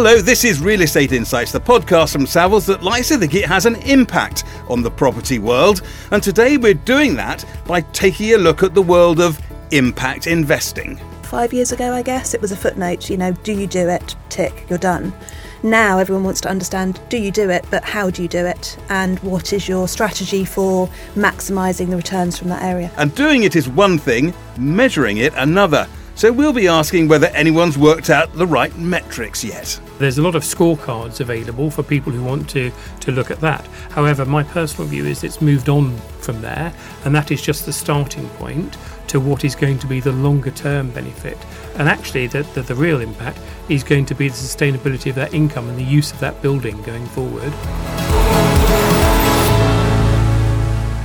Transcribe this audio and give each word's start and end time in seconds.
Hello, 0.00 0.20
this 0.20 0.44
is 0.44 0.60
Real 0.60 0.82
Estate 0.82 1.10
Insights, 1.10 1.50
the 1.50 1.58
podcast 1.58 2.12
from 2.12 2.24
Savills 2.24 2.66
that 2.68 2.84
likes 2.84 3.08
to 3.08 3.18
think 3.18 3.34
it 3.34 3.46
has 3.46 3.66
an 3.66 3.74
impact 3.82 4.44
on 4.68 4.80
the 4.80 4.90
property 4.92 5.40
world. 5.40 5.82
And 6.12 6.22
today 6.22 6.56
we're 6.56 6.74
doing 6.74 7.16
that 7.16 7.44
by 7.66 7.80
taking 7.80 8.32
a 8.32 8.38
look 8.38 8.62
at 8.62 8.74
the 8.74 8.80
world 8.80 9.20
of 9.20 9.40
impact 9.72 10.28
investing. 10.28 11.00
Five 11.24 11.52
years 11.52 11.72
ago, 11.72 11.92
I 11.92 12.02
guess, 12.02 12.32
it 12.32 12.40
was 12.40 12.52
a 12.52 12.56
footnote, 12.56 13.10
you 13.10 13.16
know, 13.16 13.32
do 13.32 13.52
you 13.52 13.66
do 13.66 13.88
it? 13.88 14.14
Tick, 14.28 14.66
you're 14.68 14.78
done. 14.78 15.12
Now 15.64 15.98
everyone 15.98 16.22
wants 16.22 16.40
to 16.42 16.48
understand 16.48 17.00
do 17.08 17.18
you 17.18 17.32
do 17.32 17.50
it, 17.50 17.66
but 17.68 17.82
how 17.82 18.08
do 18.08 18.22
you 18.22 18.28
do 18.28 18.46
it? 18.46 18.78
And 18.90 19.18
what 19.18 19.52
is 19.52 19.68
your 19.68 19.88
strategy 19.88 20.44
for 20.44 20.86
maximising 21.16 21.90
the 21.90 21.96
returns 21.96 22.38
from 22.38 22.50
that 22.50 22.62
area? 22.62 22.92
And 22.98 23.12
doing 23.16 23.42
it 23.42 23.56
is 23.56 23.68
one 23.68 23.98
thing, 23.98 24.32
measuring 24.58 25.16
it 25.16 25.32
another. 25.34 25.88
So 26.14 26.32
we'll 26.32 26.52
be 26.52 26.68
asking 26.68 27.08
whether 27.08 27.26
anyone's 27.28 27.76
worked 27.76 28.10
out 28.10 28.32
the 28.32 28.46
right 28.46 28.76
metrics 28.78 29.42
yet. 29.42 29.80
There's 29.98 30.18
a 30.18 30.22
lot 30.22 30.36
of 30.36 30.44
scorecards 30.44 31.18
available 31.18 31.72
for 31.72 31.82
people 31.82 32.12
who 32.12 32.22
want 32.22 32.48
to, 32.50 32.70
to 33.00 33.10
look 33.10 33.32
at 33.32 33.40
that. 33.40 33.66
However, 33.90 34.24
my 34.24 34.44
personal 34.44 34.88
view 34.88 35.04
is 35.04 35.24
it's 35.24 35.42
moved 35.42 35.68
on 35.68 35.96
from 36.20 36.40
there, 36.40 36.72
and 37.04 37.12
that 37.16 37.32
is 37.32 37.42
just 37.42 37.66
the 37.66 37.72
starting 37.72 38.28
point 38.30 38.76
to 39.08 39.18
what 39.18 39.44
is 39.44 39.56
going 39.56 39.78
to 39.80 39.88
be 39.88 39.98
the 39.98 40.12
longer 40.12 40.52
term 40.52 40.90
benefit. 40.90 41.36
And 41.76 41.88
actually, 41.88 42.28
the, 42.28 42.44
the, 42.54 42.62
the 42.62 42.76
real 42.76 43.00
impact 43.00 43.40
is 43.68 43.82
going 43.82 44.06
to 44.06 44.14
be 44.14 44.28
the 44.28 44.34
sustainability 44.34 45.10
of 45.10 45.16
that 45.16 45.34
income 45.34 45.68
and 45.68 45.76
the 45.76 45.82
use 45.82 46.12
of 46.12 46.20
that 46.20 46.40
building 46.42 46.80
going 46.82 47.06
forward. 47.06 47.52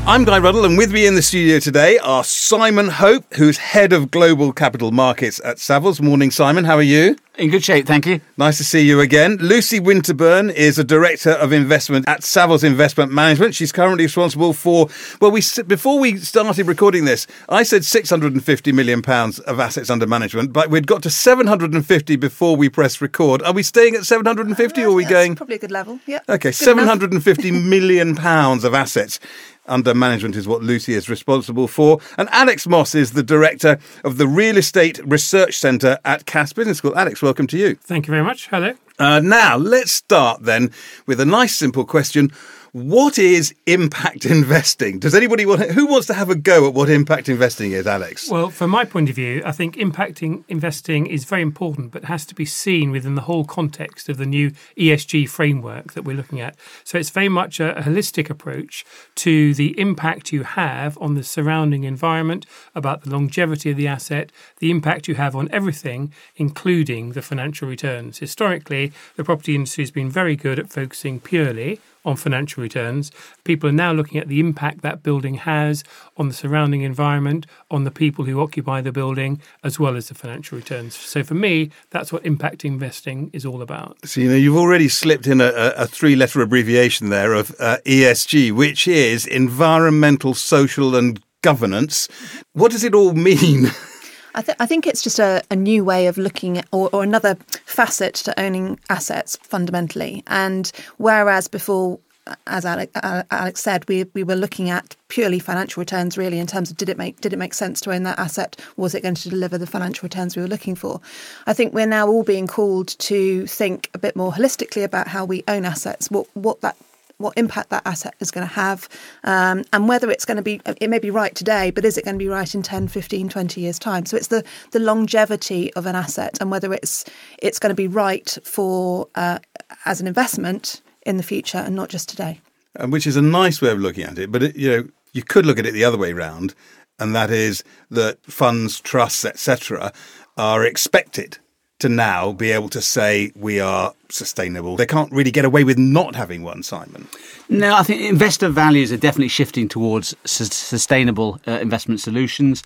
I'm 0.05 0.23
Guy 0.23 0.37
Ruddle, 0.37 0.65
and 0.65 0.77
with 0.77 0.91
me 0.91 1.07
in 1.07 1.15
the 1.15 1.23
studio 1.23 1.57
today 1.57 1.97
are 1.97 2.23
Simon 2.23 2.89
Hope, 2.89 3.33
who's 3.33 3.57
head 3.57 3.91
of 3.91 4.11
global 4.11 4.53
capital 4.53 4.91
markets 4.91 5.41
at 5.43 5.57
Savills. 5.57 5.99
Morning, 5.99 6.29
Simon. 6.29 6.65
How 6.65 6.75
are 6.75 6.83
you? 6.83 7.15
In 7.35 7.49
good 7.49 7.63
shape, 7.63 7.87
thank 7.87 8.05
you. 8.05 8.21
Nice 8.37 8.57
to 8.57 8.63
see 8.63 8.81
you 8.81 8.99
again. 8.99 9.37
Lucy 9.37 9.79
Winterburn 9.79 10.53
is 10.53 10.77
a 10.77 10.83
director 10.83 11.31
of 11.31 11.51
investment 11.51 12.07
at 12.07 12.21
Savills 12.21 12.63
Investment 12.63 13.11
Management. 13.11 13.55
She's 13.55 13.71
currently 13.71 14.03
responsible 14.03 14.53
for 14.53 14.87
well, 15.19 15.31
we 15.31 15.41
before 15.65 15.97
we 15.99 16.17
started 16.17 16.67
recording 16.67 17.05
this, 17.05 17.25
I 17.49 17.63
said 17.63 17.85
650 17.85 18.71
million 18.71 19.01
pounds 19.01 19.39
of 19.39 19.59
assets 19.59 19.89
under 19.89 20.05
management, 20.05 20.53
but 20.53 20.69
we'd 20.69 20.85
got 20.85 21.01
to 21.03 21.09
750 21.09 22.15
before 22.17 22.55
we 22.55 22.69
pressed 22.69 23.01
record. 23.01 23.41
Are 23.41 23.53
we 23.53 23.63
staying 23.63 23.95
at 23.95 24.05
750 24.05 24.83
or 24.83 24.89
are 24.89 24.93
we 24.93 25.03
going? 25.03 25.35
Probably 25.35 25.55
a 25.55 25.59
good 25.59 25.71
level. 25.71 25.99
Yeah. 26.05 26.19
Okay, 26.29 26.51
750 26.51 27.49
million 27.67 28.15
pounds 28.15 28.63
of 28.63 28.75
assets 28.75 29.19
under 29.65 29.93
management 29.93 30.35
is 30.35 30.47
what 30.47 30.61
Lucy 30.61 30.93
is 30.93 31.09
responsible 31.09 31.67
for. 31.67 31.99
And 32.17 32.29
Alex 32.31 32.67
Moss 32.67 32.95
is 32.95 33.13
the 33.13 33.23
director 33.23 33.79
of 34.03 34.17
the 34.17 34.27
Real 34.27 34.57
Estate 34.57 34.99
Research 35.05 35.57
Centre 35.57 35.97
at 36.05 36.25
Cass 36.25 36.53
Business 36.53 36.77
School. 36.77 36.97
Alex, 36.97 37.21
welcome 37.23 37.47
to 37.47 37.57
you. 37.57 37.75
Thank 37.75 38.07
you 38.07 38.11
very 38.11 38.23
much. 38.23 38.47
Hello. 38.49 38.73
Uh, 38.99 39.19
now, 39.19 39.57
let's 39.57 39.91
start 39.91 40.43
then 40.43 40.71
with 41.07 41.19
a 41.19 41.25
nice 41.25 41.55
simple 41.55 41.85
question. 41.85 42.31
What 42.73 43.19
is 43.19 43.53
impact 43.67 44.25
investing? 44.39 44.97
Does 44.97 45.13
anybody 45.13 45.45
want 45.45 45.61
who 45.61 45.85
wants 45.85 46.07
to 46.07 46.15
have 46.15 46.31
a 46.31 46.35
go 46.35 46.67
at 46.67 46.73
what 46.73 46.89
impact 46.89 47.29
investing 47.29 47.71
is, 47.71 47.85
Alex? 47.85 48.31
Well, 48.31 48.49
from 48.49 48.71
my 48.71 48.83
point 48.83 49.09
of 49.09 49.15
view, 49.15 49.43
I 49.45 49.51
think 49.51 49.75
impacting 49.75 50.43
investing 50.47 51.05
is 51.05 51.23
very 51.23 51.43
important, 51.43 51.91
but 51.91 52.05
has 52.05 52.25
to 52.25 52.33
be 52.33 52.45
seen 52.45 52.89
within 52.89 53.13
the 53.13 53.21
whole 53.21 53.45
context 53.45 54.09
of 54.09 54.17
the 54.17 54.25
new 54.25 54.53
ESG 54.75 55.29
framework 55.29 55.93
that 55.93 56.01
we're 56.01 56.17
looking 56.17 56.41
at. 56.41 56.55
So 56.83 56.97
it's 56.97 57.11
very 57.11 57.29
much 57.29 57.59
a, 57.59 57.77
a 57.77 57.83
holistic 57.83 58.31
approach 58.31 58.83
to 59.17 59.53
the 59.53 59.79
impact 59.79 60.33
you 60.33 60.41
have 60.41 60.97
on 60.99 61.13
the 61.13 61.23
surrounding 61.23 61.83
environment, 61.83 62.47
about 62.73 63.03
the 63.03 63.11
longevity 63.11 63.69
of 63.69 63.77
the 63.77 63.87
asset, 63.87 64.31
the 64.57 64.71
impact 64.71 65.07
you 65.07 65.13
have 65.13 65.35
on 65.35 65.47
everything, 65.51 66.11
including 66.37 67.11
the 67.11 67.21
financial 67.21 67.67
returns. 67.67 68.17
Historically, 68.17 68.91
the 69.15 69.23
property 69.23 69.53
industry 69.53 69.83
has 69.83 69.91
been 69.91 70.09
very 70.09 70.35
good 70.35 70.57
at 70.57 70.71
focusing 70.71 71.19
purely 71.19 71.79
on 72.05 72.15
financial 72.15 72.61
returns. 72.61 73.11
People 73.43 73.69
are 73.69 73.73
now 73.73 73.91
looking 73.91 74.19
at 74.19 74.27
the 74.27 74.39
impact 74.39 74.81
that 74.81 75.03
building 75.03 75.35
has 75.35 75.83
on 76.17 76.27
the 76.27 76.33
surrounding 76.33 76.81
environment, 76.81 77.45
on 77.71 77.83
the 77.83 77.91
people 77.91 78.25
who 78.25 78.41
occupy 78.41 78.81
the 78.81 78.91
building, 78.91 79.41
as 79.63 79.79
well 79.79 79.95
as 79.95 80.07
the 80.07 80.15
financial 80.15 80.57
returns. 80.57 80.95
So 80.95 81.23
for 81.23 81.33
me, 81.33 81.71
that's 81.89 82.11
what 82.11 82.25
impact 82.25 82.65
investing 82.65 83.29
is 83.33 83.45
all 83.45 83.61
about. 83.61 83.97
So, 84.05 84.21
you 84.21 84.29
know, 84.29 84.35
you've 84.35 84.57
already 84.57 84.89
slipped 84.89 85.27
in 85.27 85.41
a, 85.41 85.51
a 85.77 85.87
three 85.87 86.15
letter 86.15 86.41
abbreviation 86.41 87.09
there 87.09 87.33
of 87.33 87.55
uh, 87.59 87.77
ESG, 87.85 88.51
which 88.51 88.87
is 88.87 89.25
environmental, 89.25 90.33
social, 90.33 90.95
and 90.95 91.21
governance. 91.41 92.07
What 92.53 92.71
does 92.71 92.83
it 92.83 92.95
all 92.95 93.13
mean? 93.13 93.67
I, 94.35 94.41
th- 94.41 94.57
I, 94.59 94.65
think 94.65 94.87
it's 94.87 95.01
just 95.01 95.19
a, 95.19 95.43
a, 95.51 95.55
new 95.55 95.83
way 95.83 96.07
of 96.07 96.17
looking 96.17 96.57
at, 96.57 96.67
or, 96.71 96.89
or, 96.91 97.03
another 97.03 97.35
facet 97.65 98.15
to 98.15 98.39
owning 98.39 98.79
assets 98.89 99.37
fundamentally. 99.43 100.23
And 100.27 100.71
whereas 100.97 101.47
before, 101.47 101.99
as 102.47 102.65
Alex, 102.65 102.91
Alex, 102.95 103.61
said, 103.61 103.87
we, 103.87 104.05
we 104.13 104.23
were 104.23 104.35
looking 104.35 104.69
at 104.69 104.95
purely 105.09 105.39
financial 105.39 105.81
returns, 105.81 106.17
really, 106.17 106.39
in 106.39 106.47
terms 106.47 106.71
of 106.71 106.77
did 106.77 106.89
it 106.89 106.97
make 106.97 107.21
did 107.21 107.33
it 107.33 107.37
make 107.37 107.53
sense 107.53 107.81
to 107.81 107.91
own 107.91 108.03
that 108.03 108.17
asset? 108.17 108.59
Was 108.77 108.95
it 108.95 109.03
going 109.03 109.15
to 109.15 109.29
deliver 109.29 109.57
the 109.57 109.67
financial 109.67 110.05
returns 110.05 110.35
we 110.35 110.41
were 110.41 110.47
looking 110.47 110.75
for? 110.75 111.01
I 111.45 111.53
think 111.53 111.73
we're 111.73 111.85
now 111.85 112.07
all 112.07 112.23
being 112.23 112.47
called 112.47 112.87
to 112.99 113.45
think 113.45 113.89
a 113.93 113.97
bit 113.97 114.15
more 114.15 114.31
holistically 114.31 114.83
about 114.83 115.07
how 115.07 115.25
we 115.25 115.43
own 115.47 115.65
assets, 115.65 116.09
what 116.09 116.27
what 116.33 116.61
that 116.61 116.77
what 117.17 117.33
impact 117.37 117.69
that 117.69 117.83
asset 117.85 118.15
is 118.19 118.31
going 118.31 118.47
to 118.47 118.53
have, 118.53 118.89
um, 119.23 119.63
and 119.71 119.87
whether 119.87 120.09
it's 120.09 120.25
going 120.25 120.37
to 120.37 120.43
be, 120.43 120.61
it 120.79 120.89
may 120.89 120.99
be 120.99 121.09
right 121.09 121.33
today, 121.35 121.71
but 121.71 121.85
is 121.85 121.97
it 121.97 122.05
going 122.05 122.15
to 122.15 122.23
be 122.23 122.27
right 122.27 122.53
in 122.53 122.61
10, 122.61 122.87
15, 122.87 123.29
20 123.29 123.61
years' 123.61 123.79
time? 123.79 124.05
So 124.05 124.17
it's 124.17 124.27
the, 124.27 124.43
the 124.71 124.79
longevity 124.79 125.73
of 125.73 125.85
an 125.85 125.95
asset 125.95 126.37
and 126.41 126.51
whether 126.51 126.73
it's, 126.73 127.05
it's 127.39 127.59
going 127.59 127.69
to 127.69 127.75
be 127.75 127.87
right 127.87 128.37
for, 128.43 129.07
uh, 129.15 129.39
as 129.85 130.01
an 130.01 130.07
investment 130.07 130.81
in 131.05 131.17
the 131.17 131.23
future 131.23 131.59
and 131.59 131.75
not 131.75 131.89
just 131.89 132.09
today. 132.09 132.39
And 132.75 132.91
which 132.91 133.05
is 133.05 133.15
a 133.15 133.21
nice 133.21 133.61
way 133.61 133.69
of 133.69 133.79
looking 133.79 134.03
at 134.03 134.17
it, 134.17 134.31
but 134.31 134.43
it, 134.43 134.55
you 134.55 134.69
know, 134.69 134.87
you 135.13 135.23
could 135.23 135.45
look 135.45 135.59
at 135.59 135.65
it 135.65 135.73
the 135.73 135.83
other 135.83 135.97
way 135.97 136.11
round, 136.11 136.55
and 136.99 137.15
that 137.15 137.29
is 137.29 137.63
that 137.91 138.23
funds, 138.25 138.79
trusts, 138.79 139.23
etc., 139.23 139.93
are 140.37 140.65
expected 140.65 141.37
to 141.79 141.89
now 141.89 142.31
be 142.31 142.51
able 142.51 142.69
to 142.69 142.81
say 142.81 143.31
we 143.35 143.59
are 143.59 143.93
sustainable. 144.09 144.75
They 144.77 144.85
can't 144.85 145.11
really 145.11 145.31
get 145.31 145.45
away 145.45 145.63
with 145.63 145.77
not 145.77 146.15
having 146.15 146.43
one, 146.43 146.63
Simon. 146.63 147.07
No, 147.49 147.75
I 147.75 147.83
think 147.83 148.01
investor 148.01 148.49
values 148.49 148.91
are 148.91 148.97
definitely 148.97 149.27
shifting 149.27 149.67
towards 149.67 150.15
su- 150.23 150.45
sustainable 150.45 151.39
uh, 151.47 151.53
investment 151.53 151.99
solutions. 151.99 152.63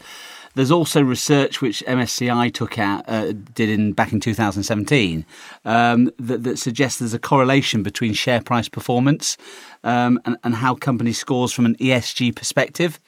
There's 0.57 0.71
also 0.71 1.03
research 1.03 1.61
which 1.61 1.83
MSCI 1.85 2.51
took 2.51 2.79
out 2.79 3.07
uh, 3.07 3.33
did 3.53 3.69
in 3.69 3.93
back 3.93 4.11
in 4.11 4.19
2017 4.19 5.23
um, 5.65 6.11
that, 6.17 6.43
that, 6.45 6.57
suggests 6.57 6.97
there's 6.97 7.13
a 7.13 7.19
correlation 7.19 7.83
between 7.83 8.13
share 8.13 8.41
price 8.41 8.67
performance 8.67 9.37
um, 9.83 10.19
and, 10.25 10.35
and, 10.43 10.55
how 10.55 10.73
company 10.73 11.13
scores 11.13 11.53
from 11.53 11.67
an 11.67 11.75
ESG 11.75 12.35
perspective. 12.35 12.99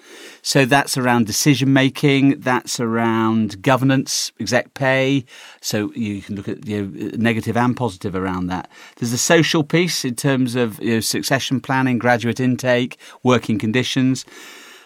So 0.44 0.66
that's 0.66 0.96
around 0.96 1.26
decision 1.26 1.74
making, 1.74 2.42
that's 2.42 2.80
around 2.80 3.64
governance, 3.64 4.32
exec 4.40 4.76
pay. 4.76 5.26
So 5.60 5.92
you 5.94 6.22
can 6.22 6.36
look 6.36 6.48
at 6.48 6.68
you 6.68 6.86
know, 6.86 7.12
negative 7.18 7.58
and 7.58 7.76
positive 7.76 8.14
around 8.14 8.46
that. 8.48 8.70
There's 8.98 9.12
the 9.12 9.18
social 9.18 9.64
piece 9.64 10.06
in 10.06 10.16
terms 10.16 10.54
of 10.54 10.80
you 10.80 10.94
know, 10.94 11.00
succession 11.00 11.62
planning, 11.62 11.98
graduate 11.98 12.40
intake, 12.40 13.00
working 13.24 13.58
conditions. 13.58 14.24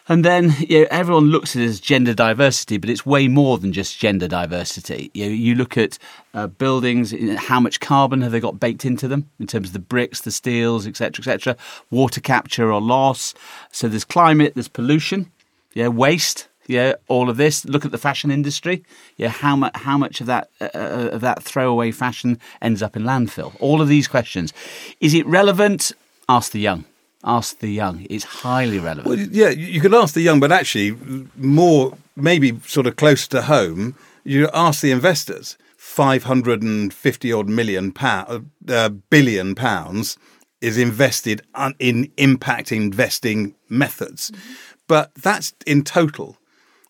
And 0.10 0.26
then 0.26 0.54
you 0.60 0.82
know, 0.82 0.88
everyone 0.92 1.26
looks 1.26 1.56
at 1.56 1.62
it 1.62 1.66
as 1.66 1.80
gender 1.80 2.14
diversity, 2.14 2.78
but 2.78 2.90
it's 2.90 3.06
way 3.06 3.28
more 3.28 3.58
than 3.58 3.72
just 3.72 3.98
gender 3.98 4.28
diversity. 4.28 5.10
You, 5.14 5.26
know, 5.26 5.32
you 5.32 5.56
look 5.56 5.78
at 5.78 5.98
uh, 6.34 6.48
buildings, 6.48 7.14
how 7.38 7.60
much 7.60 7.80
carbon 7.80 8.22
have 8.22 8.34
they 8.34 8.42
got 8.42 8.60
baked 8.60 8.84
into 8.84 9.08
them 9.08 9.30
in 9.40 9.48
terms 9.48 9.70
of 9.70 9.74
the 9.74 9.80
bricks, 9.80 10.22
the 10.22 10.32
steels, 10.32 10.86
etc., 10.86 11.22
etc. 11.22 11.56
Water 11.90 12.20
capture 12.20 12.72
or 12.72 12.82
loss. 12.82 13.34
So 13.72 13.88
there's 13.88 14.04
climate, 14.04 14.56
there's 14.56 14.68
pollution, 14.68 15.32
yeah, 15.74 15.88
waste, 15.88 16.50
yeah, 16.68 16.94
all 17.08 17.30
of 17.30 17.38
this. 17.38 17.64
Look 17.66 17.86
at 17.86 17.92
the 17.92 17.98
fashion 17.98 18.30
industry. 18.30 18.84
Yeah, 19.16 19.30
how 19.30 19.56
much 19.56 19.76
how 19.76 19.98
much 19.98 20.20
of 20.20 20.28
that 20.28 20.50
uh, 20.60 20.70
uh, 20.74 21.10
of 21.14 21.22
that 21.22 21.44
throwaway 21.44 21.92
fashion 21.92 22.40
ends 22.62 22.82
up 22.82 22.98
in 22.98 23.04
landfill? 23.04 23.54
All 23.60 23.82
of 23.82 23.88
these 23.88 24.08
questions. 24.08 24.54
Is 25.00 25.14
it 25.14 25.26
relevant? 25.26 25.94
Ask 26.28 26.52
the 26.52 26.60
young 26.60 26.86
ask 27.24 27.60
the 27.60 27.70
young. 27.70 28.06
It's 28.10 28.26
highly 28.26 28.80
relevant. 28.80 29.08
Well, 29.08 29.20
yeah, 29.20 29.50
you 29.50 29.80
could 29.82 29.94
ask 29.94 30.14
the 30.14 30.22
young, 30.22 30.40
but 30.40 30.52
actually, 30.52 30.98
more 31.36 31.98
maybe 32.16 32.60
sort 32.66 32.88
of 32.88 32.96
close 32.96 33.28
to 33.30 33.44
home, 33.44 33.96
you 34.24 34.50
ask 34.54 34.82
the 34.82 34.92
investors. 34.92 35.58
550 35.78 37.34
odd 37.34 37.50
million 37.50 37.92
pound, 37.92 38.50
uh, 38.68 38.90
billion 38.90 39.54
pounds 39.54 40.18
is 40.62 40.78
invested 40.78 41.42
in 41.78 42.12
impact 42.18 42.72
investing 42.72 43.54
methods. 43.70 44.32
Mm-hmm. 44.32 44.64
But 44.88 45.14
that's 45.16 45.54
in 45.68 45.84
total. 45.84 46.38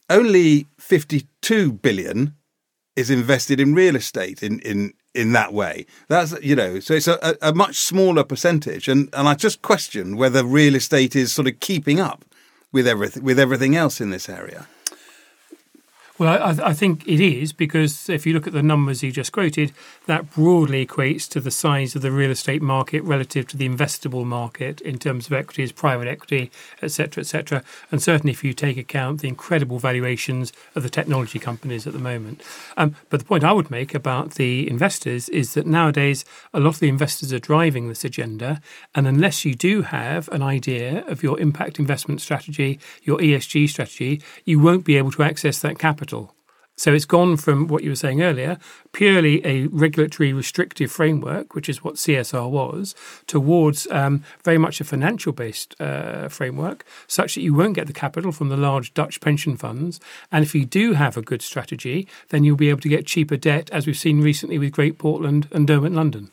Only 0.10 0.68
52 0.78 1.74
billion 1.74 2.36
is 2.96 3.10
invested 3.10 3.60
in 3.60 3.74
real 3.74 3.96
estate 3.96 4.44
in, 4.44 4.60
in 4.60 4.94
in 5.14 5.32
that 5.34 5.54
way. 5.54 5.86
That's 6.08 6.34
you 6.42 6.56
know, 6.56 6.80
so 6.80 6.94
it's 6.96 7.08
a, 7.08 7.38
a, 7.42 7.54
much 7.54 7.78
smaller 7.78 8.24
percentage, 8.24 8.88
and 8.88 9.10
and 9.14 9.28
I 9.28 9.36
just 9.36 9.62
question 9.62 10.18
whether 10.18 10.44
real 10.44 10.76
estate 10.76 11.16
is 11.16 11.32
sort 11.32 11.48
of 11.48 11.60
keeping 11.60 12.00
up 12.00 12.26
with 12.72 12.88
everything 12.88 13.24
with 13.24 13.40
everything 13.40 13.76
else 13.76 14.02
in 14.02 14.10
this 14.10 14.28
area. 14.28 14.68
Well, 16.20 16.44
I, 16.44 16.70
I, 16.70 16.74
think 16.74 17.08
it 17.08 17.20
is 17.20 17.54
because 17.54 18.08
if 18.08 18.28
you 18.28 18.34
look 18.34 18.46
at 18.46 18.54
the 18.54 18.62
numbers 18.62 19.02
you 19.02 19.12
just 19.12 19.32
quoted, 19.32 19.74
that 20.06 20.30
broadly 20.30 20.86
equates 20.86 21.28
to 21.30 21.40
the 21.40 21.50
size 21.50 21.96
of 21.96 22.04
the 22.04 22.12
real 22.12 22.30
estate 22.30 22.62
market 22.62 23.02
relative 23.02 23.48
to 23.48 23.58
the 23.58 23.68
investable 23.68 24.24
market 24.24 24.80
in 24.82 25.00
terms 25.00 25.26
of 25.26 25.34
equities, 25.34 25.72
private 25.72 26.08
equity, 26.08 26.52
etc., 26.84 27.22
etc. 27.22 27.64
And 27.90 28.00
certainly, 28.00 28.32
if 28.32 28.44
you 28.44 28.54
take 28.54 28.78
account 28.78 29.22
the 29.22 29.28
incredible 29.28 29.80
valuations 29.80 30.54
of 30.76 30.84
the 30.84 30.90
technology 30.90 31.40
companies 31.40 31.88
at 31.88 31.94
the 31.94 32.00
moment. 32.00 32.44
Um, 32.78 32.96
but 33.10 33.20
the 33.20 33.26
point 33.26 33.44
I 33.44 33.52
would 33.52 33.72
make 33.72 33.96
about 33.96 34.36
the 34.36 34.70
investors 34.70 35.30
is 35.30 35.56
that 35.56 35.66
nowadays 35.66 36.26
a 36.54 36.60
lot 36.60 36.76
of 36.76 36.80
the 36.80 36.90
investors 36.90 37.34
are 37.34 37.40
driving 37.40 37.90
this 37.90 38.06
agenda, 38.06 38.62
and 38.94 39.08
unless 39.08 39.46
you 39.46 39.56
do 39.56 39.82
have 39.82 40.30
an 40.30 40.44
idea 40.44 41.04
of 41.08 41.24
your 41.24 41.40
impact 41.40 41.80
investment 41.80 42.22
strategy, 42.22 42.80
your 43.02 43.18
ESG 43.18 43.68
strategy, 43.68 44.22
you 44.46 44.60
won't 44.60 44.86
be 44.86 44.96
able 44.96 45.12
to 45.12 45.24
access 45.24 45.58
that 45.58 45.80
capital 45.80 46.03
capital. 46.04 46.36
So 46.76 46.92
it's 46.92 47.06
gone 47.06 47.38
from 47.38 47.68
what 47.68 47.84
you 47.84 47.92
were 47.92 47.96
saying 47.96 48.22
earlier, 48.24 48.58
purely 48.94 49.46
a 49.46 49.68
regulatory 49.68 50.34
restrictive 50.34 50.92
framework, 50.92 51.54
which 51.54 51.70
is 51.70 51.84
what 51.84 51.96
CSR 51.96 52.50
was, 52.50 52.96
towards 53.28 53.88
um, 53.92 54.24
very 54.44 54.58
much 54.58 54.82
a 54.82 54.84
financial 54.84 55.32
based 55.32 55.80
uh, 55.80 56.30
framework, 56.30 56.84
such 57.08 57.36
that 57.36 57.42
you 57.42 57.54
won't 57.54 57.76
get 57.76 57.86
the 57.86 57.94
capital 57.94 58.32
from 58.32 58.50
the 58.50 58.58
large 58.58 58.92
Dutch 58.96 59.22
pension 59.22 59.56
funds. 59.56 60.00
And 60.32 60.44
if 60.44 60.56
you 60.56 60.66
do 60.66 60.94
have 60.94 61.16
a 61.16 61.22
good 61.22 61.44
strategy, 61.44 62.08
then 62.30 62.44
you'll 62.44 62.58
be 62.58 62.72
able 62.72 62.82
to 62.82 62.90
get 62.90 63.06
cheaper 63.06 63.38
debt, 63.38 63.70
as 63.72 63.86
we've 63.86 63.96
seen 63.96 64.20
recently 64.20 64.58
with 64.58 64.72
Great 64.74 64.98
Portland 64.98 65.48
and 65.52 65.68
Derwent 65.68 65.96
London. 65.96 66.32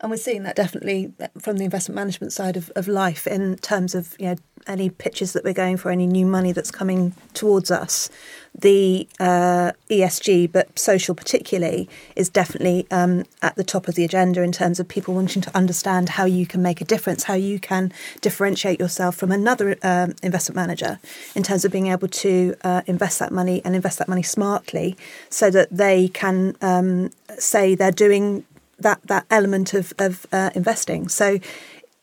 And 0.00 0.10
we're 0.10 0.16
seeing 0.16 0.44
that 0.44 0.56
definitely 0.56 1.12
from 1.38 1.58
the 1.58 1.64
investment 1.64 1.96
management 1.96 2.32
side 2.32 2.56
of, 2.56 2.70
of 2.74 2.88
life 2.88 3.26
in 3.26 3.56
terms 3.58 3.94
of 3.94 4.16
you 4.18 4.26
know 4.26 4.36
any 4.66 4.90
pitches 4.90 5.32
that 5.32 5.44
we're 5.44 5.54
going 5.54 5.76
for, 5.76 5.90
any 5.90 6.06
new 6.06 6.26
money 6.26 6.52
that's 6.52 6.70
coming 6.70 7.14
towards 7.34 7.70
us. 7.70 8.10
The 8.58 9.08
uh, 9.18 9.72
ESG, 9.88 10.52
but 10.52 10.78
social 10.78 11.14
particularly, 11.14 11.88
is 12.16 12.28
definitely 12.28 12.86
um, 12.90 13.24
at 13.42 13.56
the 13.56 13.64
top 13.64 13.88
of 13.88 13.94
the 13.94 14.04
agenda 14.04 14.42
in 14.42 14.52
terms 14.52 14.80
of 14.80 14.88
people 14.88 15.14
wanting 15.14 15.42
to 15.42 15.56
understand 15.56 16.10
how 16.10 16.24
you 16.24 16.46
can 16.46 16.62
make 16.62 16.80
a 16.80 16.84
difference, 16.84 17.24
how 17.24 17.34
you 17.34 17.60
can 17.60 17.92
differentiate 18.20 18.80
yourself 18.80 19.16
from 19.16 19.30
another 19.32 19.76
uh, 19.82 20.08
investment 20.22 20.56
manager 20.56 20.98
in 21.34 21.42
terms 21.42 21.64
of 21.64 21.72
being 21.72 21.86
able 21.86 22.08
to 22.08 22.54
uh, 22.64 22.82
invest 22.86 23.18
that 23.18 23.32
money 23.32 23.62
and 23.64 23.74
invest 23.74 23.98
that 23.98 24.08
money 24.08 24.22
smartly 24.22 24.96
so 25.28 25.50
that 25.50 25.68
they 25.70 26.08
can 26.08 26.56
um, 26.60 27.10
say 27.38 27.74
they're 27.74 27.92
doing 27.92 28.44
that 28.82 29.00
that 29.04 29.26
element 29.30 29.74
of 29.74 29.92
of 29.98 30.26
uh, 30.32 30.50
investing. 30.54 31.08
So 31.08 31.38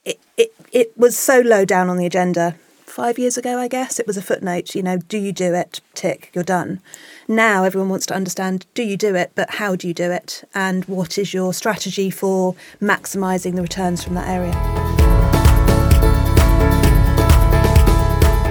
it, 0.06 0.20
it 0.38 0.54
it 0.72 0.98
was 0.98 1.18
so 1.18 1.40
low 1.42 1.66
down 1.66 1.90
on 1.90 1.98
the 1.98 2.06
agenda 2.06 2.56
five 2.86 3.20
years 3.20 3.38
ago, 3.38 3.60
I 3.60 3.68
guess. 3.68 4.00
It 4.00 4.08
was 4.08 4.18
a 4.18 4.22
footnote. 4.22 4.74
You 4.74 4.82
know, 4.82 4.98
do 4.98 5.18
you 5.18 5.32
do 5.32 5.54
it? 5.54 5.82
Tick, 5.94 6.32
you're 6.34 6.44
done. 6.44 6.80
Now 7.28 7.64
everyone 7.64 7.90
wants 7.90 8.06
to 8.08 8.16
understand: 8.16 8.66
do 8.74 8.84
you 8.84 8.98
do 8.98 9.16
it? 9.16 9.32
But 9.36 9.52
how 9.52 9.76
do 9.76 9.88
you 9.88 9.94
do 9.94 10.12
it? 10.12 10.44
And 10.56 10.86
what 10.86 11.18
is 11.18 11.34
your 11.34 11.54
strategy 11.54 12.10
for 12.10 12.56
maximising 12.82 13.56
the 13.56 13.62
returns 13.62 14.04
from 14.04 14.16
that 14.16 14.28
area? 14.28 14.87